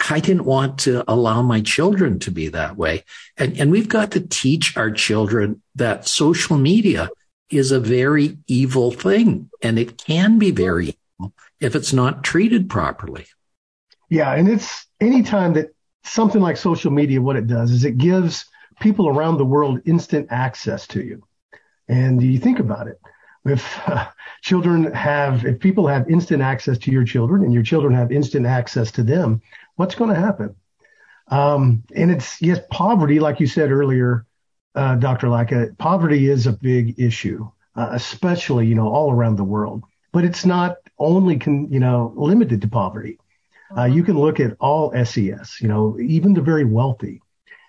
I 0.10 0.20
didn't 0.20 0.46
want 0.46 0.80
to 0.80 1.04
allow 1.08 1.42
my 1.42 1.62
children 1.62 2.20
to 2.20 2.32
be 2.32 2.50
that 2.50 2.78
way. 2.78 3.04
And, 3.36 3.60
and 3.60 3.72
we've 3.72 3.90
got 3.90 4.12
to 4.12 4.22
teach 4.22 4.78
our 4.78 4.92
children 4.92 5.62
that 5.76 6.08
social 6.08 6.58
media 6.58 7.10
is 7.50 7.72
a 7.72 7.80
very 7.80 8.38
evil 8.48 8.92
thing 8.92 9.50
and 9.62 9.80
it 9.80 9.98
can 9.98 10.38
be 10.38 10.52
very 10.52 10.98
evil 11.20 11.34
if 11.60 11.76
it's 11.76 11.94
not 11.94 12.24
treated 12.24 12.70
properly. 12.70 13.26
Yeah. 14.10 14.34
And 14.34 14.48
it's 14.48 14.86
anytime 15.02 15.54
that 15.54 15.74
something 16.04 16.42
like 16.42 16.58
social 16.58 16.92
media, 16.92 17.22
what 17.22 17.36
it 17.36 17.48
does 17.48 17.72
is 17.72 17.84
it 17.84 17.98
gives 17.98 18.46
people 18.80 19.10
around 19.10 19.38
the 19.38 19.46
world 19.46 19.82
instant 19.86 20.28
access 20.30 20.88
to 20.88 21.02
you. 21.02 21.24
And 21.88 22.22
you 22.22 22.38
think 22.38 22.60
about 22.60 22.88
it. 22.88 23.00
If 23.46 23.80
uh, 23.88 24.08
children 24.42 24.92
have, 24.94 25.46
if 25.46 25.60
people 25.60 25.88
have 25.88 26.10
instant 26.10 26.42
access 26.42 26.78
to 26.80 26.92
your 26.92 27.06
children 27.06 27.44
and 27.44 27.54
your 27.54 27.64
children 27.64 27.94
have 27.94 28.12
instant 28.12 28.46
access 28.46 28.92
to 28.92 29.04
them, 29.04 29.42
what's 29.76 29.96
going 29.96 30.14
to 30.14 30.20
happen? 30.20 30.56
Um, 31.30 31.84
and 31.96 32.12
it's, 32.12 32.42
yes, 32.42 32.60
poverty, 32.70 33.20
like 33.20 33.40
you 33.40 33.48
said 33.48 33.72
earlier, 33.72 34.26
uh, 34.78 34.96
Dr. 34.96 35.28
Lycka, 35.28 35.76
poverty 35.78 36.30
is 36.30 36.46
a 36.46 36.54
big 36.54 37.00
issue, 37.00 37.50
uh, 37.76 37.90
especially, 37.92 38.68
you 38.68 38.76
know, 38.76 38.88
all 38.88 39.12
around 39.12 39.36
the 39.36 39.44
world, 39.44 39.84
but 40.12 40.24
it's 40.24 40.46
not 40.46 40.78
only 41.00 41.38
can, 41.38 41.72
you 41.72 41.80
know, 41.80 42.14
limited 42.16 42.62
to 42.62 42.68
poverty. 42.68 43.18
Uh, 43.76 43.86
you 43.86 44.04
can 44.04 44.18
look 44.18 44.40
at 44.40 44.56
all 44.60 44.94
SES, 45.04 45.60
you 45.60 45.68
know, 45.68 46.00
even 46.00 46.34
the 46.34 46.42
very 46.42 46.64
wealthy. 46.64 47.22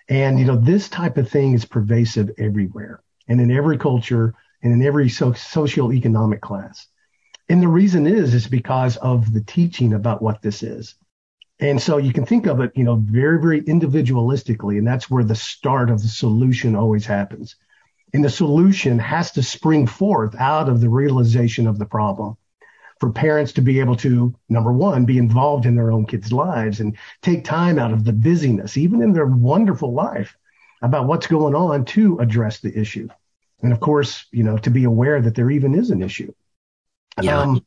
And, 0.07 0.39
you 0.39 0.45
know, 0.45 0.55
this 0.55 0.87
type 0.87 1.17
of 1.17 1.29
thing 1.29 1.53
is 1.53 1.65
pervasive 1.65 2.31
everywhere 2.37 3.01
and 3.27 3.41
in 3.41 3.51
every 3.51 3.77
culture 3.77 4.33
and 4.61 4.71
in 4.71 4.81
every 4.85 5.09
so- 5.09 5.33
socioeconomic 5.33 6.41
class. 6.41 6.87
And 7.49 7.61
the 7.61 7.67
reason 7.67 8.05
is, 8.05 8.35
is 8.35 8.47
because 8.47 8.97
of 8.97 9.33
the 9.33 9.41
teaching 9.41 9.93
about 9.93 10.21
what 10.21 10.41
this 10.41 10.61
is. 10.61 10.95
And 11.59 11.81
so 11.81 11.97
you 11.97 12.13
can 12.13 12.25
think 12.25 12.45
of 12.47 12.61
it, 12.61 12.71
you 12.75 12.83
know, 12.83 12.95
very, 12.95 13.39
very 13.41 13.61
individualistically. 13.61 14.77
And 14.77 14.87
that's 14.87 15.09
where 15.09 15.23
the 15.23 15.35
start 15.35 15.89
of 15.89 16.01
the 16.01 16.07
solution 16.07 16.75
always 16.75 17.05
happens. 17.05 17.55
And 18.13 18.23
the 18.23 18.29
solution 18.29 18.97
has 18.99 19.31
to 19.31 19.43
spring 19.43 19.85
forth 19.85 20.35
out 20.35 20.69
of 20.69 20.81
the 20.81 20.89
realization 20.89 21.67
of 21.67 21.77
the 21.77 21.85
problem 21.85 22.37
for 22.99 23.11
parents 23.11 23.53
to 23.53 23.61
be 23.61 23.79
able 23.79 23.95
to, 23.97 24.35
number 24.49 24.71
one, 24.71 25.05
be 25.05 25.17
involved 25.17 25.65
in 25.65 25.75
their 25.75 25.91
own 25.91 26.05
kids' 26.05 26.33
lives 26.33 26.79
and 26.79 26.97
take 27.21 27.43
time 27.43 27.79
out 27.79 27.93
of 27.93 28.03
the 28.03 28.13
busyness, 28.13 28.77
even 28.77 29.01
in 29.01 29.13
their 29.13 29.25
wonderful 29.25 29.93
life, 29.93 30.37
about 30.81 31.07
what's 31.07 31.27
going 31.27 31.55
on 31.55 31.85
to 31.85 32.19
address 32.19 32.59
the 32.59 32.77
issue. 32.77 33.07
And 33.61 33.71
of 33.73 33.79
course, 33.79 34.25
you 34.31 34.43
know, 34.43 34.57
to 34.59 34.69
be 34.69 34.85
aware 34.85 35.21
that 35.21 35.35
there 35.35 35.51
even 35.51 35.75
is 35.75 35.91
an 35.91 36.01
issue. 36.01 36.33
Yeah. 37.21 37.41
Um, 37.41 37.65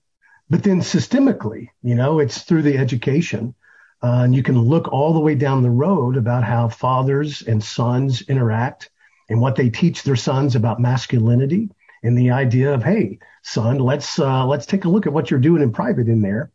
but 0.50 0.62
then 0.62 0.81
systemically, 0.81 1.68
you 1.83 1.94
know, 1.94 2.18
it's 2.18 2.42
through 2.42 2.62
the 2.62 2.78
education. 2.78 3.55
Uh, 4.02 4.22
and 4.24 4.34
you 4.34 4.42
can 4.42 4.58
look 4.58 4.88
all 4.92 5.12
the 5.12 5.20
way 5.20 5.34
down 5.34 5.62
the 5.62 5.70
road 5.70 6.16
about 6.16 6.42
how 6.42 6.68
fathers 6.68 7.42
and 7.42 7.62
sons 7.62 8.22
interact 8.22 8.90
and 9.28 9.40
what 9.40 9.54
they 9.54 9.70
teach 9.70 10.02
their 10.02 10.16
sons 10.16 10.56
about 10.56 10.80
masculinity 10.80 11.70
and 12.02 12.18
the 12.18 12.30
idea 12.30 12.74
of, 12.74 12.82
hey, 12.82 13.18
son, 13.42 13.78
let's 13.78 14.18
uh, 14.18 14.44
let's 14.46 14.66
take 14.66 14.84
a 14.84 14.88
look 14.88 15.06
at 15.06 15.12
what 15.12 15.30
you're 15.30 15.40
doing 15.40 15.62
in 15.62 15.72
private 15.72 16.08
in 16.08 16.20
there, 16.20 16.50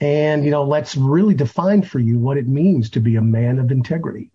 and 0.00 0.44
you 0.44 0.50
know, 0.50 0.64
let's 0.64 0.96
really 0.96 1.34
define 1.34 1.82
for 1.82 1.98
you 1.98 2.18
what 2.18 2.38
it 2.38 2.48
means 2.48 2.90
to 2.90 3.00
be 3.00 3.16
a 3.16 3.22
man 3.22 3.58
of 3.58 3.70
integrity. 3.70 4.30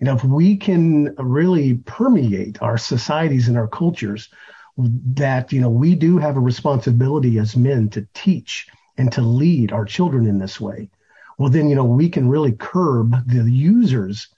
You 0.00 0.06
know, 0.06 0.14
if 0.14 0.24
we 0.24 0.56
can 0.56 1.14
really 1.16 1.74
permeate 1.74 2.60
our 2.62 2.78
societies 2.78 3.48
and 3.48 3.56
our 3.56 3.68
cultures, 3.68 4.28
that 4.76 5.52
you 5.52 5.60
know, 5.60 5.70
we 5.70 5.94
do 5.94 6.18
have 6.18 6.36
a 6.36 6.40
responsibility 6.40 7.38
as 7.38 7.56
men 7.56 7.88
to 7.90 8.06
teach 8.14 8.68
and 8.98 9.12
to 9.12 9.22
lead 9.22 9.72
our 9.72 9.84
children 9.84 10.26
in 10.26 10.38
this 10.38 10.60
way. 10.60 10.90
Well, 11.38 11.50
then 11.50 11.68
you 11.68 11.76
know, 11.76 11.84
we 11.84 12.08
can 12.08 12.28
really 12.28 12.52
curb 12.52 13.14
the 13.28 13.50
users 13.50 14.28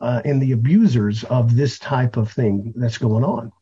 uh, 0.00 0.22
and 0.24 0.40
the 0.40 0.52
abusers 0.52 1.24
of 1.24 1.56
this 1.56 1.78
type 1.78 2.16
of 2.16 2.30
thing 2.30 2.72
that's 2.76 2.98
going 2.98 3.24
on. 3.24 3.52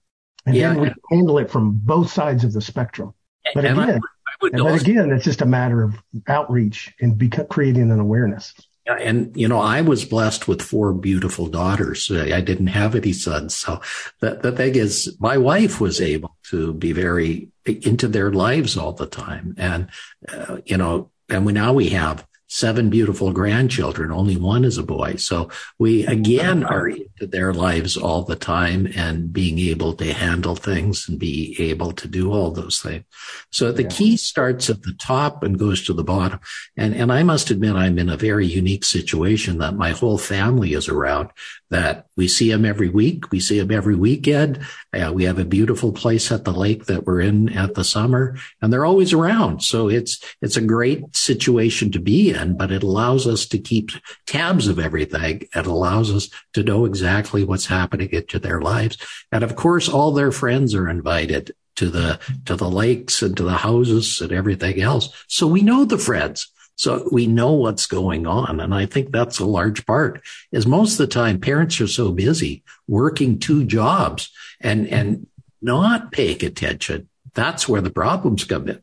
And 0.44 0.56
yeah, 0.56 0.74
then 0.74 0.82
we 0.82 1.16
handle 1.16 1.38
it 1.38 1.50
from 1.50 1.80
both 1.82 2.10
sides 2.10 2.44
of 2.44 2.52
the 2.52 2.60
spectrum. 2.60 3.14
But 3.54 3.64
again, 3.64 3.78
I, 3.78 3.94
I 3.94 4.00
but 4.40 4.60
also, 4.60 4.74
again, 4.74 5.10
it's 5.10 5.24
just 5.24 5.40
a 5.40 5.46
matter 5.46 5.82
of 5.82 5.94
outreach 6.26 6.92
and 7.00 7.18
creating 7.48 7.90
an 7.90 8.00
awareness. 8.00 8.54
And 8.86 9.34
you 9.36 9.46
know, 9.46 9.60
I 9.60 9.80
was 9.82 10.04
blessed 10.04 10.48
with 10.48 10.60
four 10.60 10.92
beautiful 10.92 11.46
daughters. 11.46 12.10
I 12.10 12.40
didn't 12.40 12.66
have 12.68 12.96
any 12.96 13.12
sons, 13.12 13.54
so 13.54 13.80
the 14.18 14.34
the 14.34 14.50
thing 14.50 14.74
is, 14.74 15.16
my 15.20 15.38
wife 15.38 15.80
was 15.80 16.00
able 16.00 16.36
to 16.50 16.72
be 16.72 16.90
very 16.90 17.48
into 17.64 18.08
their 18.08 18.32
lives 18.32 18.76
all 18.76 18.92
the 18.92 19.06
time, 19.06 19.54
and 19.56 19.88
uh, 20.28 20.58
you 20.66 20.76
know, 20.76 21.12
and 21.28 21.46
we 21.46 21.52
now 21.52 21.72
we 21.72 21.90
have 21.90 22.26
seven 22.52 22.90
beautiful 22.90 23.32
grandchildren. 23.32 24.12
Only 24.12 24.36
one 24.36 24.62
is 24.62 24.76
a 24.76 24.82
boy. 24.82 25.16
So 25.16 25.48
we 25.78 26.04
again 26.04 26.62
are 26.62 26.86
into 26.86 27.26
their 27.26 27.54
lives 27.54 27.96
all 27.96 28.24
the 28.24 28.36
time 28.36 28.86
and 28.94 29.32
being 29.32 29.58
able 29.58 29.94
to 29.94 30.12
handle 30.12 30.54
things 30.54 31.08
and 31.08 31.18
be 31.18 31.56
able 31.58 31.92
to 31.92 32.06
do 32.06 32.30
all 32.30 32.50
those 32.50 32.78
things. 32.80 33.04
So 33.50 33.72
the 33.72 33.84
yeah. 33.84 33.88
key 33.88 34.16
starts 34.18 34.68
at 34.68 34.82
the 34.82 34.92
top 35.00 35.42
and 35.42 35.58
goes 35.58 35.82
to 35.86 35.94
the 35.94 36.04
bottom. 36.04 36.40
And, 36.76 36.94
and 36.94 37.10
I 37.10 37.22
must 37.22 37.50
admit, 37.50 37.74
I'm 37.74 37.98
in 37.98 38.10
a 38.10 38.18
very 38.18 38.46
unique 38.46 38.84
situation 38.84 39.56
that 39.58 39.74
my 39.74 39.92
whole 39.92 40.18
family 40.18 40.74
is 40.74 40.90
around 40.90 41.30
that 41.72 42.06
we 42.16 42.28
see 42.28 42.50
them 42.50 42.64
every 42.64 42.88
week. 42.88 43.30
We 43.30 43.40
see 43.40 43.58
them 43.58 43.70
every 43.70 43.96
weekend. 43.96 44.60
Uh, 44.92 45.10
we 45.12 45.24
have 45.24 45.38
a 45.38 45.44
beautiful 45.44 45.90
place 45.92 46.30
at 46.30 46.44
the 46.44 46.52
lake 46.52 46.86
that 46.86 47.06
we're 47.06 47.20
in 47.20 47.48
at 47.50 47.74
the 47.74 47.82
summer 47.82 48.36
and 48.60 48.72
they're 48.72 48.84
always 48.84 49.12
around. 49.12 49.62
So 49.62 49.88
it's, 49.88 50.22
it's 50.40 50.56
a 50.56 50.60
great 50.60 51.16
situation 51.16 51.90
to 51.92 51.98
be 51.98 52.30
in, 52.30 52.56
but 52.56 52.70
it 52.70 52.82
allows 52.82 53.26
us 53.26 53.46
to 53.46 53.58
keep 53.58 53.90
tabs 54.26 54.68
of 54.68 54.78
everything. 54.78 55.48
It 55.54 55.66
allows 55.66 56.10
us 56.10 56.28
to 56.52 56.62
know 56.62 56.84
exactly 56.84 57.42
what's 57.42 57.66
happening 57.66 58.10
into 58.12 58.38
their 58.38 58.60
lives. 58.60 58.98
And 59.32 59.42
of 59.42 59.56
course, 59.56 59.88
all 59.88 60.12
their 60.12 60.32
friends 60.32 60.74
are 60.74 60.88
invited 60.88 61.54
to 61.76 61.88
the, 61.88 62.20
to 62.44 62.54
the 62.54 62.68
lakes 62.68 63.22
and 63.22 63.36
to 63.38 63.44
the 63.44 63.56
houses 63.56 64.20
and 64.20 64.30
everything 64.30 64.80
else. 64.80 65.08
So 65.26 65.46
we 65.46 65.62
know 65.62 65.84
the 65.84 65.98
friends. 65.98 66.48
So 66.76 67.08
we 67.12 67.26
know 67.26 67.52
what's 67.52 67.86
going 67.86 68.26
on. 68.26 68.60
And 68.60 68.74
I 68.74 68.86
think 68.86 69.12
that's 69.12 69.38
a 69.38 69.44
large 69.44 69.86
part 69.86 70.22
is 70.50 70.66
most 70.66 70.92
of 70.92 70.98
the 70.98 71.06
time 71.06 71.38
parents 71.38 71.80
are 71.80 71.86
so 71.86 72.12
busy 72.12 72.64
working 72.88 73.38
two 73.38 73.64
jobs 73.64 74.30
and, 74.60 74.88
and 74.88 75.26
not 75.60 76.12
paying 76.12 76.44
attention. 76.44 77.08
That's 77.34 77.68
where 77.68 77.80
the 77.80 77.90
problems 77.90 78.44
come 78.44 78.68
in. 78.68 78.82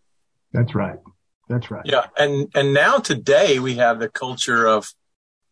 That's 0.53 0.73
right. 0.75 0.99
That's 1.49 1.69
right. 1.71 1.85
Yeah. 1.85 2.05
And, 2.17 2.49
and 2.55 2.73
now 2.73 2.99
today 2.99 3.59
we 3.59 3.75
have 3.75 3.99
the 3.99 4.09
culture 4.09 4.67
of, 4.67 4.93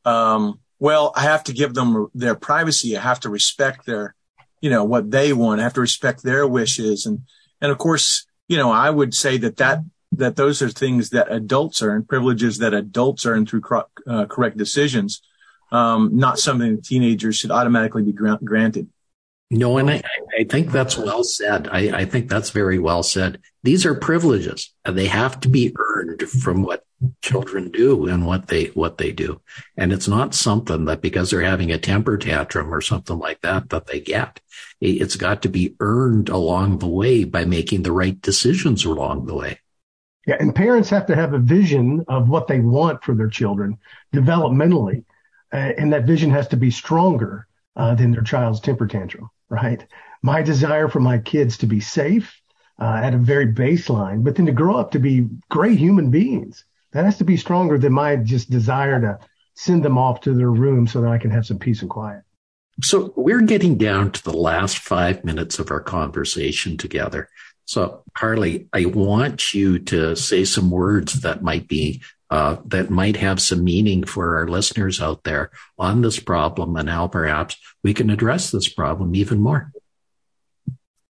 um, 0.05 0.59
well, 0.79 1.11
I 1.15 1.23
have 1.23 1.43
to 1.45 1.53
give 1.53 1.73
them 1.73 2.07
their 2.13 2.35
privacy. 2.35 2.95
I 2.95 3.01
have 3.01 3.19
to 3.21 3.29
respect 3.29 3.85
their, 3.85 4.15
you 4.61 4.69
know, 4.69 4.83
what 4.83 5.09
they 5.09 5.33
want. 5.33 5.59
I 5.59 5.63
have 5.63 5.73
to 5.73 5.81
respect 5.81 6.23
their 6.23 6.47
wishes. 6.47 7.05
And, 7.05 7.21
and 7.59 7.71
of 7.71 7.77
course, 7.79 8.25
you 8.47 8.57
know, 8.57 8.71
I 8.71 8.89
would 8.89 9.13
say 9.13 9.37
that 9.39 9.57
that 9.57 9.79
that 10.11 10.35
those 10.35 10.61
are 10.61 10.69
things 10.69 11.09
that 11.11 11.31
adults 11.31 11.81
earn, 11.81 12.03
privileges 12.03 12.57
that 12.59 12.73
adults 12.73 13.25
earn 13.25 13.45
through 13.45 13.61
uh, 14.07 14.25
correct 14.25 14.57
decisions, 14.57 15.21
um, 15.71 16.17
not 16.17 16.39
something 16.39 16.77
that 16.77 16.85
teenagers 16.85 17.35
should 17.35 17.51
automatically 17.51 18.03
be 18.03 18.13
gra- 18.13 18.39
granted. 18.43 18.87
No, 19.49 19.77
and 19.77 19.89
I, 19.89 20.03
I 20.37 20.43
think 20.43 20.71
that's 20.71 20.97
well 20.97 21.23
said. 21.23 21.69
I, 21.71 21.99
I, 21.99 22.05
think 22.05 22.29
that's 22.29 22.49
very 22.49 22.79
well 22.79 23.01
said. 23.01 23.39
These 23.63 23.85
are 23.85 23.95
privileges 23.95 24.73
and 24.83 24.97
they 24.97 25.05
have 25.05 25.39
to 25.41 25.47
be 25.47 25.73
earned 25.79 26.23
from 26.23 26.63
what 26.63 26.85
children 27.21 27.71
do 27.71 28.07
and 28.07 28.25
what 28.25 28.47
they, 28.47 28.65
what 28.67 28.97
they 28.97 29.13
do. 29.13 29.39
And 29.77 29.93
it's 29.93 30.07
not 30.07 30.35
something 30.35 30.83
that 30.85 31.01
because 31.01 31.31
they're 31.31 31.41
having 31.41 31.71
a 31.71 31.77
temper 31.77 32.17
tantrum 32.17 32.73
or 32.73 32.81
something 32.81 33.17
like 33.17 33.39
that, 33.41 33.69
that 33.69 33.87
they 33.87 34.01
get. 34.01 34.41
It's 34.81 35.15
got 35.15 35.43
to 35.43 35.49
be 35.49 35.75
earned 35.79 36.27
along 36.27 36.79
the 36.79 36.87
way 36.87 37.23
by 37.23 37.45
making 37.45 37.83
the 37.83 37.93
right 37.93 38.19
decisions 38.21 38.83
along 38.83 39.27
the 39.27 39.35
way. 39.35 39.59
Yeah, 40.27 40.35
and 40.39 40.53
parents 40.53 40.89
have 40.89 41.05
to 41.07 41.15
have 41.15 41.33
a 41.33 41.39
vision 41.39 42.03
of 42.09 42.27
what 42.27 42.47
they 42.47 42.59
want 42.59 43.03
for 43.03 43.15
their 43.15 43.29
children 43.29 43.77
developmentally. 44.13 45.05
uh, 45.53 45.71
and 45.77 45.93
that 45.93 46.05
vision 46.05 46.29
has 46.29 46.47
to 46.49 46.57
be 46.57 46.69
stronger 46.69 47.47
uh, 47.77 47.95
than 47.95 48.11
their 48.11 48.21
child's 48.21 48.59
temper 48.59 48.85
tantrum, 48.85 49.29
right? 49.49 49.85
My 50.21 50.41
desire 50.41 50.89
for 50.89 50.99
my 50.99 51.17
kids 51.19 51.57
to 51.59 51.67
be 51.67 51.79
safe 51.79 52.41
uh, 52.79 52.99
at 53.03 53.13
a 53.13 53.17
very 53.17 53.47
baseline, 53.53 54.23
but 54.23 54.35
then 54.35 54.45
to 54.47 54.51
grow 54.51 54.75
up 54.75 54.91
to 54.91 54.99
be 54.99 55.27
great 55.49 55.79
human 55.79 56.11
beings. 56.11 56.65
That 56.91 57.05
has 57.05 57.17
to 57.19 57.23
be 57.23 57.37
stronger 57.37 57.77
than 57.77 57.93
my 57.93 58.17
just 58.17 58.49
desire 58.49 58.99
to 58.99 59.19
send 59.53 59.83
them 59.83 59.97
off 59.97 60.21
to 60.21 60.33
their 60.33 60.51
room 60.51 60.87
so 60.87 61.01
that 61.01 61.09
I 61.09 61.17
can 61.17 61.31
have 61.31 61.45
some 61.45 61.59
peace 61.59 61.81
and 61.81 61.89
quiet. 61.89 62.23
So 62.83 63.13
we're 63.15 63.41
getting 63.41 63.77
down 63.77 64.11
to 64.11 64.23
the 64.23 64.37
last 64.37 64.77
five 64.77 65.23
minutes 65.23 65.57
of 65.57 65.71
our 65.71 65.79
conversation 65.79 66.77
together. 66.77 67.29
So 67.67 68.03
Harley, 68.15 68.67
I 68.71 68.85
want 68.85 69.53
you 69.53 69.79
to 69.79 70.15
say 70.15 70.45
some 70.45 70.71
words 70.71 71.21
that 71.21 71.43
might 71.43 71.67
be 71.67 72.01
uh, 72.29 72.57
that 72.65 72.89
might 72.89 73.17
have 73.17 73.41
some 73.41 73.63
meaning 73.63 74.03
for 74.03 74.37
our 74.37 74.47
listeners 74.47 75.01
out 75.01 75.23
there 75.23 75.51
on 75.77 76.01
this 76.01 76.19
problem 76.19 76.75
and 76.75 76.89
how 76.89 77.07
perhaps 77.07 77.57
we 77.83 77.93
can 77.93 78.09
address 78.09 78.51
this 78.51 78.67
problem 78.67 79.15
even 79.15 79.39
more. 79.39 79.71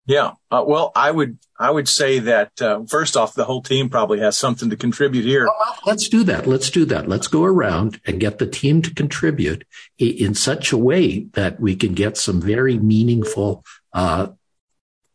Yeah. 0.08 0.34
Uh, 0.52 0.63
well, 0.68 0.91
I 0.96 1.10
would, 1.10 1.39
I 1.58 1.72
would 1.72 1.89
say 1.89 2.20
that, 2.20 2.62
uh, 2.62 2.84
first 2.88 3.18
off, 3.18 3.34
the 3.34 3.46
whole 3.46 3.62
team 3.62 3.89
probably 3.89 4.20
has 4.20 4.38
something 4.38 4.70
to 4.70 4.76
contribute 4.76 5.26
here. 5.26 5.46
Well, 5.46 5.78
let's 5.86 6.08
do 6.08 6.24
that. 6.26 6.46
Let's 6.46 6.70
do 6.70 6.86
that. 6.86 7.10
Let's 7.10 7.28
go 7.28 7.44
around 7.44 8.00
and 8.06 8.20
get 8.20 8.38
the 8.38 8.46
team 8.46 8.82
to 8.84 8.94
contribute 8.94 9.65
in 9.98 10.36
such 10.36 10.72
a 10.72 10.78
way 10.78 11.26
that 11.34 11.60
we 11.60 11.76
can 11.76 11.94
get 11.94 12.18
some 12.18 12.39
very 12.39 12.78
meaningful, 12.78 13.65
uh, 13.94 14.28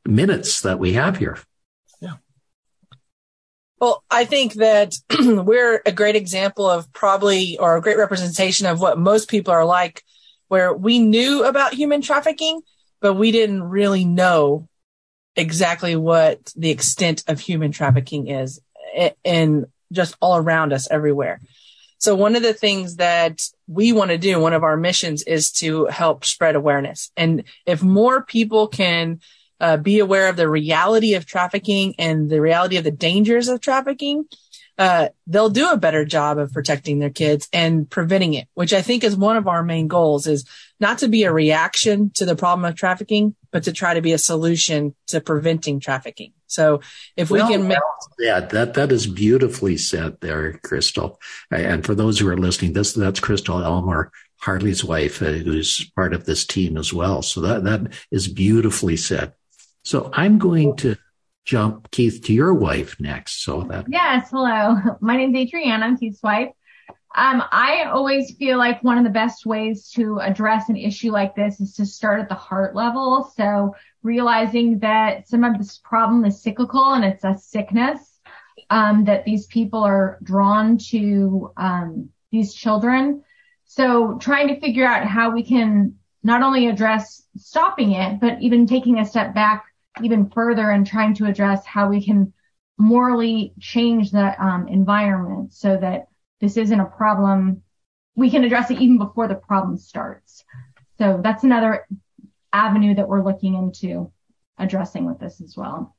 minutes 0.06 0.62
that 0.62 0.78
we 0.78 0.94
have 0.94 1.16
here. 1.16 1.38
Yeah. 2.00 2.16
Well, 3.80 4.02
I 4.10 4.24
think 4.24 4.54
that 4.54 4.94
we're 5.18 5.82
a 5.84 5.92
great 5.92 6.16
example 6.16 6.68
of 6.68 6.92
probably, 6.92 7.58
or 7.58 7.76
a 7.76 7.82
great 7.82 7.98
representation 7.98 8.66
of 8.66 8.80
what 8.80 8.98
most 8.98 9.28
people 9.28 9.52
are 9.52 9.64
like, 9.64 10.02
where 10.48 10.72
we 10.72 10.98
knew 10.98 11.44
about 11.44 11.74
human 11.74 12.02
trafficking, 12.02 12.60
but 13.00 13.14
we 13.14 13.30
didn't 13.30 13.62
really 13.62 14.04
know 14.04 14.68
exactly 15.36 15.96
what 15.96 16.52
the 16.56 16.70
extent 16.70 17.24
of 17.28 17.40
human 17.40 17.72
trafficking 17.72 18.28
is 18.28 18.60
and 19.24 19.66
just 19.92 20.16
all 20.20 20.36
around 20.36 20.72
us 20.72 20.90
everywhere. 20.90 21.40
So 21.98 22.14
one 22.14 22.34
of 22.34 22.42
the 22.42 22.54
things 22.54 22.96
that 22.96 23.42
we 23.66 23.92
want 23.92 24.10
to 24.10 24.18
do, 24.18 24.40
one 24.40 24.54
of 24.54 24.64
our 24.64 24.76
missions 24.76 25.22
is 25.22 25.52
to 25.52 25.84
help 25.86 26.24
spread 26.24 26.56
awareness. 26.56 27.12
And 27.16 27.44
if 27.66 27.82
more 27.82 28.22
people 28.22 28.68
can 28.68 29.20
uh, 29.60 29.76
be 29.76 29.98
aware 29.98 30.28
of 30.28 30.36
the 30.36 30.48
reality 30.48 31.14
of 31.14 31.26
trafficking 31.26 31.94
and 31.98 32.30
the 32.30 32.40
reality 32.40 32.76
of 32.76 32.84
the 32.84 32.90
dangers 32.90 33.48
of 33.48 33.60
trafficking, 33.60 34.24
uh, 34.78 35.08
they'll 35.26 35.50
do 35.50 35.70
a 35.70 35.76
better 35.76 36.06
job 36.06 36.38
of 36.38 36.52
protecting 36.52 36.98
their 36.98 37.10
kids 37.10 37.48
and 37.52 37.88
preventing 37.90 38.32
it, 38.32 38.48
which 38.54 38.72
I 38.72 38.80
think 38.80 39.04
is 39.04 39.14
one 39.14 39.36
of 39.36 39.46
our 39.46 39.62
main 39.62 39.88
goals 39.88 40.26
is 40.26 40.46
not 40.80 40.98
to 40.98 41.08
be 41.08 41.24
a 41.24 41.32
reaction 41.32 42.10
to 42.14 42.24
the 42.24 42.34
problem 42.34 42.64
of 42.64 42.76
trafficking, 42.76 43.36
but 43.50 43.64
to 43.64 43.72
try 43.72 43.92
to 43.92 44.00
be 44.00 44.12
a 44.12 44.18
solution 44.18 44.94
to 45.08 45.20
preventing 45.20 45.80
trafficking. 45.80 46.32
So 46.46 46.80
if 47.14 47.30
we 47.30 47.40
can 47.40 47.68
make 47.68 47.78
yeah, 48.18 48.40
that 48.40 48.74
that 48.74 48.90
is 48.90 49.06
beautifully 49.06 49.76
said 49.76 50.20
there, 50.20 50.54
Krystal. 50.64 51.16
And 51.50 51.84
for 51.84 51.94
those 51.94 52.18
who 52.18 52.28
are 52.28 52.36
listening, 52.36 52.72
this 52.72 52.94
that's 52.94 53.20
Krystal 53.20 53.62
Elmore, 53.62 54.10
Harley's 54.38 54.82
wife, 54.82 55.22
uh, 55.22 55.26
who's 55.26 55.90
part 55.94 56.12
of 56.12 56.24
this 56.24 56.44
team 56.46 56.76
as 56.76 56.92
well. 56.92 57.22
So 57.22 57.40
that 57.42 57.64
that 57.64 57.92
is 58.10 58.28
beautifully 58.28 58.96
said. 58.96 59.34
So 59.82 60.10
I'm 60.12 60.38
going 60.38 60.76
to 60.76 60.96
jump 61.44 61.90
Keith 61.90 62.22
to 62.24 62.32
your 62.32 62.54
wife 62.54 63.00
next. 63.00 63.42
So 63.44 63.62
that 63.62 63.86
yes, 63.88 64.30
hello, 64.30 64.76
my 65.00 65.16
name's 65.16 65.36
Adrianne. 65.36 65.82
I'm 65.82 65.96
Keith's 65.96 66.22
wife. 66.22 66.50
Um, 67.16 67.42
I 67.50 67.84
always 67.92 68.36
feel 68.36 68.56
like 68.56 68.84
one 68.84 68.96
of 68.96 69.02
the 69.02 69.10
best 69.10 69.44
ways 69.44 69.90
to 69.96 70.20
address 70.20 70.68
an 70.68 70.76
issue 70.76 71.10
like 71.10 71.34
this 71.34 71.60
is 71.60 71.74
to 71.74 71.84
start 71.84 72.20
at 72.20 72.28
the 72.28 72.36
heart 72.36 72.76
level. 72.76 73.32
So 73.36 73.74
realizing 74.04 74.78
that 74.78 75.28
some 75.28 75.42
of 75.42 75.58
this 75.58 75.78
problem 75.78 76.24
is 76.24 76.40
cyclical 76.40 76.92
and 76.92 77.04
it's 77.04 77.24
a 77.24 77.36
sickness, 77.36 78.20
um, 78.70 79.06
that 79.06 79.24
these 79.24 79.46
people 79.46 79.82
are 79.82 80.20
drawn 80.22 80.78
to, 80.90 81.52
um, 81.56 82.10
these 82.30 82.54
children. 82.54 83.24
So 83.64 84.16
trying 84.18 84.46
to 84.48 84.60
figure 84.60 84.86
out 84.86 85.04
how 85.04 85.30
we 85.30 85.42
can 85.42 85.96
not 86.22 86.42
only 86.42 86.68
address 86.68 87.24
stopping 87.36 87.92
it, 87.92 88.20
but 88.20 88.40
even 88.40 88.68
taking 88.68 89.00
a 89.00 89.06
step 89.06 89.34
back 89.34 89.64
even 90.02 90.30
further 90.30 90.70
and 90.70 90.86
trying 90.86 91.14
to 91.14 91.26
address 91.26 91.64
how 91.66 91.88
we 91.88 92.04
can 92.04 92.32
morally 92.78 93.52
change 93.60 94.10
the 94.10 94.42
um, 94.42 94.68
environment 94.68 95.52
so 95.52 95.76
that 95.76 96.08
this 96.40 96.56
isn't 96.56 96.80
a 96.80 96.86
problem. 96.86 97.62
We 98.16 98.30
can 98.30 98.44
address 98.44 98.70
it 98.70 98.80
even 98.80 98.98
before 98.98 99.28
the 99.28 99.34
problem 99.34 99.76
starts. 99.76 100.44
So 100.98 101.20
that's 101.22 101.44
another 101.44 101.86
avenue 102.52 102.94
that 102.94 103.08
we're 103.08 103.24
looking 103.24 103.54
into 103.54 104.12
addressing 104.58 105.06
with 105.06 105.18
this 105.18 105.40
as 105.40 105.56
well. 105.56 105.96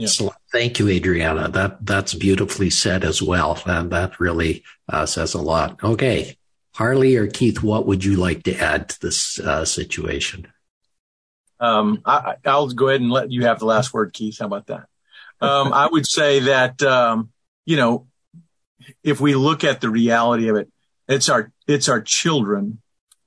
Excellent. 0.00 0.36
Thank 0.50 0.78
you, 0.78 0.88
Adriana. 0.88 1.48
That 1.48 1.84
that's 1.84 2.14
beautifully 2.14 2.70
said 2.70 3.04
as 3.04 3.22
well. 3.22 3.60
And 3.66 3.90
that 3.92 4.18
really 4.18 4.64
uh, 4.88 5.06
says 5.06 5.34
a 5.34 5.40
lot. 5.40 5.82
Okay. 5.82 6.36
Harley 6.74 7.16
or 7.16 7.26
Keith, 7.26 7.62
what 7.62 7.86
would 7.86 8.04
you 8.04 8.16
like 8.16 8.42
to 8.44 8.56
add 8.56 8.88
to 8.90 9.00
this 9.00 9.38
uh, 9.38 9.64
situation? 9.64 10.48
Um, 11.58 12.02
I, 12.04 12.36
will 12.44 12.68
go 12.68 12.88
ahead 12.88 13.00
and 13.00 13.10
let 13.10 13.30
you 13.30 13.44
have 13.46 13.58
the 13.58 13.66
last 13.66 13.92
word, 13.92 14.12
Keith. 14.12 14.38
How 14.38 14.46
about 14.46 14.66
that? 14.66 14.86
Um, 15.40 15.72
I 15.72 15.88
would 15.90 16.06
say 16.06 16.40
that, 16.40 16.82
um, 16.82 17.30
you 17.64 17.76
know, 17.76 18.06
if 19.02 19.20
we 19.20 19.34
look 19.34 19.64
at 19.64 19.80
the 19.80 19.90
reality 19.90 20.48
of 20.48 20.56
it, 20.56 20.68
it's 21.08 21.28
our, 21.28 21.52
it's 21.66 21.88
our 21.88 22.00
children. 22.00 22.80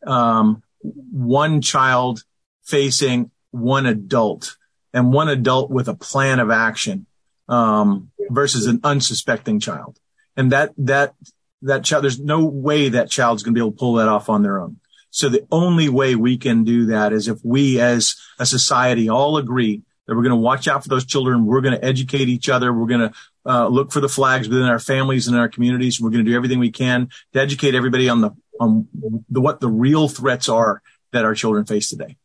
Um, 0.06 0.64
one 0.82 1.62
child 1.62 2.24
facing 2.64 3.32
one 3.52 3.86
adult 3.86 4.58
and 4.94 5.12
one 5.12 5.30
adult 5.30 5.70
with 5.70 5.88
a 5.88 5.94
plan 5.94 6.40
of 6.40 6.50
action, 6.50 7.06
um, 7.48 8.12
versus 8.30 8.68
an 8.68 8.80
unsuspecting 8.84 9.60
child. 9.60 10.00
And 10.38 10.52
that, 10.52 10.74
that, 10.78 11.16
that 11.64 11.84
child, 11.84 12.04
there's 12.04 12.20
no 12.20 12.46
way 12.46 12.90
that 12.90 13.10
child's 13.10 13.44
going 13.44 13.54
to 13.54 13.60
be 13.60 13.62
able 13.62 13.72
to 13.72 13.78
pull 13.78 13.94
that 13.96 14.08
off 14.08 14.30
on 14.30 14.44
their 14.44 14.60
own. 14.60 14.78
So 15.12 15.30
the 15.30 15.48
only 15.52 15.90
way 15.90 16.16
we 16.16 16.38
can 16.38 16.64
do 16.64 16.88
that 16.88 17.14
is 17.14 17.28
if 17.28 17.40
we 17.44 17.80
as 17.80 18.16
a 18.38 18.46
society 18.46 19.10
all 19.10 19.38
agree 19.38 19.84
that 20.10 20.16
we're 20.16 20.24
going 20.24 20.32
to 20.32 20.38
watch 20.38 20.68
out 20.68 20.82
for 20.82 20.90
those 20.90 21.06
children. 21.06 21.46
We're 21.46 21.62
going 21.62 21.76
to 21.76 21.86
educate 21.86 22.30
each 22.30 22.50
other. 22.50 22.74
We're 22.74 22.88
going 22.88 23.12
to 23.12 23.14
uh, 23.46 23.68
look 23.68 23.92
for 23.92 24.00
the 24.00 24.10
flags 24.10 24.50
within 24.50 24.66
our 24.66 24.80
families 24.80 25.28
and 25.28 25.38
our 25.38 25.48
communities. 25.48 26.02
We're 26.02 26.10
going 26.10 26.26
to 26.26 26.32
do 26.32 26.36
everything 26.36 26.58
we 26.58 26.72
can 26.72 27.10
to 27.34 27.40
educate 27.40 27.76
everybody 27.76 28.10
on 28.10 28.22
the 28.22 28.32
on 28.60 28.88
the 29.30 29.40
what 29.40 29.60
the 29.60 29.70
real 29.70 30.08
threats 30.08 30.50
are 30.50 30.82
that 31.12 31.26
our 31.26 31.36
children 31.36 31.66
face 31.66 31.92
today. 31.92 32.18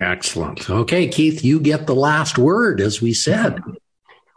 Excellent. 0.00 0.68
Okay, 0.68 1.06
Keith, 1.06 1.44
you 1.44 1.60
get 1.60 1.86
the 1.86 1.94
last 1.94 2.36
word, 2.36 2.80
as 2.80 3.00
we 3.00 3.14
said. 3.14 3.60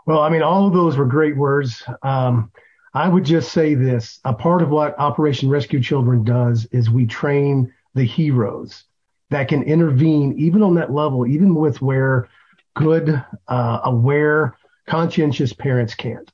Well, 0.06 0.20
I 0.20 0.30
mean, 0.30 0.44
all 0.44 0.68
of 0.68 0.74
those 0.74 0.96
were 0.96 1.06
great 1.06 1.36
words. 1.36 1.84
Um, 2.04 2.52
I 2.98 3.08
would 3.08 3.26
just 3.26 3.52
say 3.52 3.76
this 3.76 4.20
a 4.26 4.34
part 4.34 4.64
of 4.64 4.72
what 4.72 4.98
Operation 4.98 5.50
Rescue 5.50 5.80
Children 5.80 6.24
does 6.24 6.66
is 6.72 6.90
we 6.90 7.06
train 7.06 7.72
the 7.94 8.04
heroes 8.04 8.86
that 9.30 9.50
can 9.50 9.62
intervene 9.62 10.34
even 10.40 10.64
on 10.64 10.74
that 10.76 10.92
level, 10.92 11.28
even 11.28 11.54
with 11.54 11.80
where 11.80 12.28
good, 12.76 13.24
uh, 13.48 13.80
aware, 13.84 14.58
conscientious 14.88 15.54
parents 15.54 15.94
can't. 15.94 16.32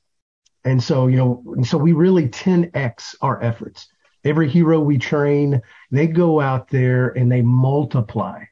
And 0.64 0.82
so, 0.82 1.06
you 1.06 1.18
know, 1.18 1.64
so 1.64 1.76
we 1.76 1.92
really 1.92 2.28
10x 2.30 3.16
our 3.20 3.42
efforts. 3.42 3.88
Every 4.24 4.48
hero 4.48 4.80
we 4.80 4.96
train, 4.96 5.60
they 5.90 6.06
go 6.06 6.40
out 6.40 6.70
there 6.70 7.08
and 7.08 7.30
they 7.30 7.42
multiply 7.42 8.42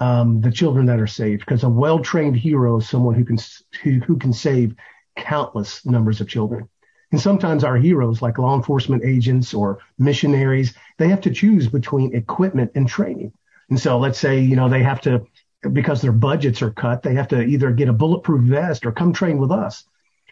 um, 0.00 0.42
the 0.42 0.52
children 0.52 0.84
that 0.84 1.00
are 1.00 1.06
saved 1.06 1.46
because 1.46 1.64
a 1.64 1.68
well-trained 1.70 2.36
hero 2.36 2.76
is 2.76 2.86
someone 2.86 3.14
who 3.14 3.24
can 3.24 3.38
who, 3.82 4.00
who 4.00 4.18
can 4.18 4.34
save 4.34 4.74
countless 5.16 5.86
numbers 5.86 6.20
of 6.20 6.28
children. 6.28 6.68
And 7.10 7.20
sometimes 7.20 7.64
our 7.64 7.76
heroes, 7.76 8.20
like 8.20 8.38
law 8.38 8.54
enforcement 8.54 9.02
agents 9.04 9.54
or 9.54 9.78
missionaries, 9.98 10.74
they 10.98 11.08
have 11.08 11.22
to 11.22 11.30
choose 11.30 11.68
between 11.68 12.14
equipment 12.14 12.72
and 12.74 12.86
training. 12.86 13.32
And 13.70 13.80
so 13.80 13.98
let's 13.98 14.18
say, 14.18 14.40
you 14.40 14.56
know, 14.56 14.68
they 14.68 14.82
have 14.82 15.00
to, 15.02 15.26
because 15.72 16.02
their 16.02 16.12
budgets 16.12 16.60
are 16.62 16.70
cut, 16.70 17.02
they 17.02 17.14
have 17.14 17.28
to 17.28 17.42
either 17.42 17.70
get 17.70 17.88
a 17.88 17.92
bulletproof 17.92 18.42
vest 18.42 18.84
or 18.84 18.92
come 18.92 19.12
train 19.12 19.38
with 19.38 19.50
us. 19.50 19.84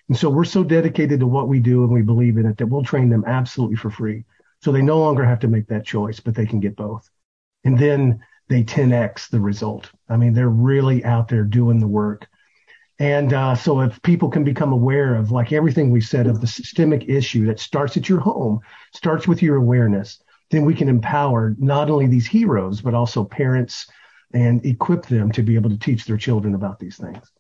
And 0.09 0.17
so 0.17 0.31
we're 0.31 0.45
so 0.45 0.62
dedicated 0.62 1.21
to 1.21 1.27
what 1.27 1.49
we 1.49 1.59
do 1.59 1.83
and 1.83 1.93
we 1.93 2.03
believe 2.03 2.37
in 2.37 2.47
it 2.47 2.59
that 2.59 2.67
we'll 2.67 2.85
train 2.85 3.09
them 3.09 3.25
absolutely 3.27 3.77
for 3.77 3.91
free. 3.91 4.25
So 4.61 4.71
they 4.71 4.83
no 4.83 4.99
longer 4.99 5.25
have 5.25 5.41
to 5.41 5.49
make 5.49 5.67
that 5.69 5.85
choice, 5.85 6.21
but 6.21 6.35
they 6.35 6.47
can 6.47 6.61
get 6.61 6.77
both. 6.77 7.11
And 7.65 7.79
then 7.79 8.21
they 8.49 8.62
10x 8.62 9.29
the 9.29 9.41
result. 9.41 9.91
I 10.09 10.17
mean, 10.17 10.33
they're 10.33 10.49
really 10.49 11.05
out 11.05 11.29
there 11.29 11.43
doing 11.43 11.81
the 11.81 11.89
work. 11.89 12.29
And 12.99 13.33
uh, 13.33 13.55
so 13.55 13.81
if 13.81 14.01
people 14.03 14.31
can 14.31 14.43
become 14.43 14.73
aware 14.73 15.15
of 15.17 15.31
like 15.31 15.53
everything 15.53 15.91
we 15.91 16.01
said 16.01 16.27
of 16.27 16.41
the 16.41 16.47
systemic 16.47 17.09
issue 17.09 17.47
that 17.47 17.61
starts 17.61 17.97
at 17.97 18.09
your 18.09 18.21
home, 18.21 18.61
starts 18.95 19.29
with 19.29 19.43
your 19.43 19.57
awareness, 19.57 20.19
then 20.51 20.65
we 20.65 20.75
can 20.75 20.89
empower 20.89 21.55
not 21.59 21.91
only 21.91 22.07
these 22.07 22.27
heroes, 22.27 22.81
but 22.81 22.95
also 22.95 23.25
parents 23.25 23.87
and 24.33 24.65
equip 24.65 25.07
them 25.07 25.31
to 25.33 25.43
be 25.43 25.57
able 25.57 25.71
to 25.71 25.79
teach 25.79 26.05
their 26.05 26.17
children 26.17 26.55
about 26.55 26.79
these 26.79 26.97
things. 26.97 27.31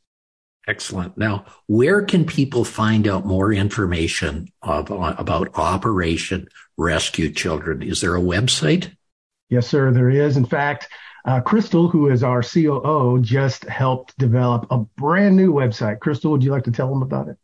Excellent. 0.68 1.16
Now, 1.16 1.44
where 1.66 2.02
can 2.02 2.26
people 2.26 2.64
find 2.64 3.06
out 3.06 3.24
more 3.24 3.52
information 3.52 4.48
of, 4.62 4.90
about 4.90 5.56
Operation 5.56 6.48
Rescue 6.76 7.32
Children? 7.32 7.82
Is 7.82 8.00
there 8.00 8.16
a 8.16 8.20
website? 8.20 8.90
Yes, 9.48 9.68
sir, 9.68 9.92
there 9.92 10.10
is. 10.10 10.36
In 10.36 10.44
fact, 10.44 10.88
uh, 11.26 11.40
Krystal, 11.40 11.90
who 11.90 12.08
is 12.08 12.22
our 12.22 12.42
COO, 12.42 13.20
just 13.20 13.64
helped 13.64 14.16
develop 14.16 14.66
a 14.70 14.78
brand 14.78 15.36
new 15.36 15.52
website. 15.52 15.98
Krystal, 15.98 16.30
would 16.30 16.44
you 16.44 16.52
like 16.52 16.64
to 16.64 16.70
tell 16.70 16.88
them 16.88 17.02
about 17.02 17.28
it? 17.28 17.36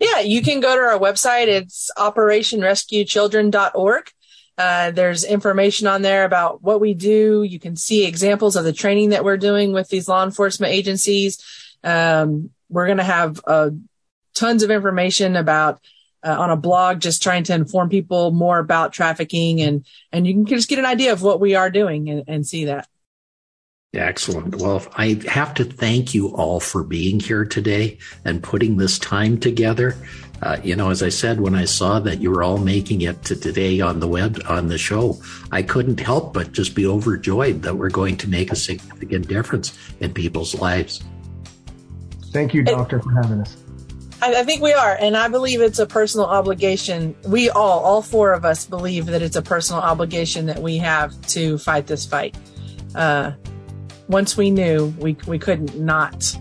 Yeah, 0.00 0.20
you 0.20 0.42
can 0.42 0.60
go 0.60 0.74
to 0.74 0.82
our 0.82 0.98
website. 0.98 1.46
It's 1.46 1.90
operationrescuechildren.org. 1.96 4.10
Uh, 4.58 4.90
there's 4.90 5.22
information 5.22 5.86
on 5.86 6.02
there 6.02 6.24
about 6.24 6.62
what 6.62 6.80
we 6.80 6.94
do. 6.94 7.44
You 7.44 7.60
can 7.60 7.76
see 7.76 8.06
examples 8.06 8.56
of 8.56 8.64
the 8.64 8.72
training 8.72 9.10
that 9.10 9.24
we're 9.24 9.36
doing 9.36 9.72
with 9.72 9.88
these 9.88 10.08
law 10.08 10.24
enforcement 10.24 10.72
agencies. 10.72 11.38
Um, 11.84 12.50
we're 12.68 12.86
going 12.86 12.98
to 12.98 13.04
have 13.04 13.40
uh, 13.46 13.70
tons 14.34 14.64
of 14.64 14.70
information 14.70 15.36
about 15.36 15.80
uh, 16.24 16.36
on 16.36 16.50
a 16.50 16.56
blog, 16.56 17.00
just 17.00 17.22
trying 17.22 17.44
to 17.44 17.54
inform 17.54 17.88
people 17.88 18.32
more 18.32 18.58
about 18.58 18.92
trafficking, 18.92 19.60
and 19.60 19.86
and 20.10 20.26
you 20.26 20.34
can 20.34 20.46
just 20.46 20.68
get 20.68 20.80
an 20.80 20.86
idea 20.86 21.12
of 21.12 21.22
what 21.22 21.38
we 21.38 21.54
are 21.54 21.70
doing 21.70 22.08
and, 22.08 22.24
and 22.26 22.46
see 22.46 22.64
that. 22.64 22.88
Excellent. 23.96 24.56
Well, 24.56 24.86
I 24.94 25.20
have 25.26 25.54
to 25.54 25.64
thank 25.64 26.14
you 26.14 26.28
all 26.28 26.60
for 26.60 26.82
being 26.82 27.18
here 27.18 27.44
today 27.44 27.98
and 28.24 28.42
putting 28.42 28.76
this 28.76 28.98
time 28.98 29.38
together. 29.38 29.96
Uh, 30.42 30.58
you 30.62 30.76
know, 30.76 30.90
as 30.90 31.02
I 31.02 31.08
said, 31.08 31.40
when 31.40 31.54
I 31.54 31.64
saw 31.64 31.98
that 32.00 32.20
you 32.20 32.30
were 32.30 32.42
all 32.42 32.58
making 32.58 33.00
it 33.00 33.22
to 33.24 33.36
today 33.36 33.80
on 33.80 34.00
the 34.00 34.08
web, 34.08 34.42
on 34.46 34.68
the 34.68 34.76
show, 34.76 35.18
I 35.50 35.62
couldn't 35.62 35.98
help 35.98 36.34
but 36.34 36.52
just 36.52 36.74
be 36.74 36.86
overjoyed 36.86 37.62
that 37.62 37.76
we're 37.76 37.88
going 37.88 38.18
to 38.18 38.28
make 38.28 38.52
a 38.52 38.56
significant 38.56 39.28
difference 39.28 39.78
in 40.00 40.12
people's 40.12 40.54
lives. 40.54 41.02
Thank 42.32 42.52
you, 42.52 42.62
Doctor, 42.64 43.00
for 43.00 43.10
having 43.12 43.40
us. 43.40 43.56
I, 44.20 44.40
I 44.40 44.42
think 44.44 44.60
we 44.60 44.74
are. 44.74 44.96
And 45.00 45.16
I 45.16 45.28
believe 45.28 45.62
it's 45.62 45.78
a 45.78 45.86
personal 45.86 46.26
obligation. 46.26 47.16
We 47.24 47.48
all, 47.48 47.80
all 47.80 48.02
four 48.02 48.32
of 48.32 48.44
us 48.44 48.66
believe 48.66 49.06
that 49.06 49.22
it's 49.22 49.36
a 49.36 49.42
personal 49.42 49.80
obligation 49.80 50.46
that 50.46 50.60
we 50.60 50.76
have 50.78 51.18
to 51.28 51.56
fight 51.56 51.86
this 51.86 52.04
fight. 52.04 52.36
Uh, 52.94 53.32
once 54.08 54.36
we 54.36 54.50
knew, 54.50 54.94
we, 54.98 55.16
we 55.26 55.38
couldn't 55.38 55.78
not 55.78 56.36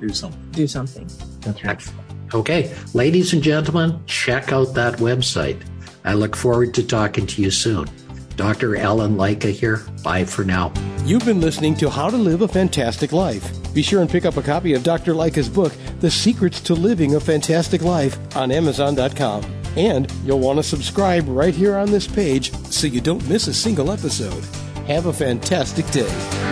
do 0.00 0.08
something. 0.10 0.40
Do 0.52 0.66
something. 0.66 1.08
That's 1.40 1.64
right. 1.64 1.92
Okay, 2.34 2.74
ladies 2.94 3.32
and 3.32 3.42
gentlemen, 3.42 4.00
check 4.06 4.52
out 4.52 4.74
that 4.74 4.94
website. 4.94 5.62
I 6.04 6.14
look 6.14 6.34
forward 6.34 6.74
to 6.74 6.82
talking 6.82 7.26
to 7.28 7.42
you 7.42 7.50
soon. 7.50 7.88
Dr. 8.36 8.76
Allen 8.76 9.16
Lycka 9.16 9.52
here. 9.52 9.82
Bye 10.02 10.24
for 10.24 10.44
now. 10.44 10.72
You've 11.04 11.24
been 11.24 11.40
listening 11.40 11.76
to 11.76 11.90
How 11.90 12.10
to 12.10 12.16
Live 12.16 12.42
a 12.42 12.48
Fantastic 12.48 13.12
Life. 13.12 13.48
Be 13.72 13.82
sure 13.82 14.00
and 14.00 14.10
pick 14.10 14.24
up 14.24 14.36
a 14.36 14.42
copy 14.42 14.74
of 14.74 14.82
Dr. 14.82 15.12
Lycka's 15.12 15.48
book, 15.48 15.72
The 16.00 16.10
Secrets 16.10 16.60
to 16.62 16.74
Living 16.74 17.14
a 17.14 17.20
Fantastic 17.20 17.82
Life, 17.82 18.18
on 18.36 18.50
Amazon.com. 18.50 19.44
And 19.76 20.10
you'll 20.24 20.40
want 20.40 20.58
to 20.58 20.62
subscribe 20.62 21.28
right 21.28 21.54
here 21.54 21.76
on 21.76 21.90
this 21.90 22.06
page 22.06 22.52
so 22.66 22.86
you 22.86 23.00
don't 23.00 23.28
miss 23.28 23.46
a 23.46 23.54
single 23.54 23.90
episode. 23.90 24.44
Have 24.86 25.06
a 25.06 25.12
fantastic 25.12 25.88
day. 25.90 26.43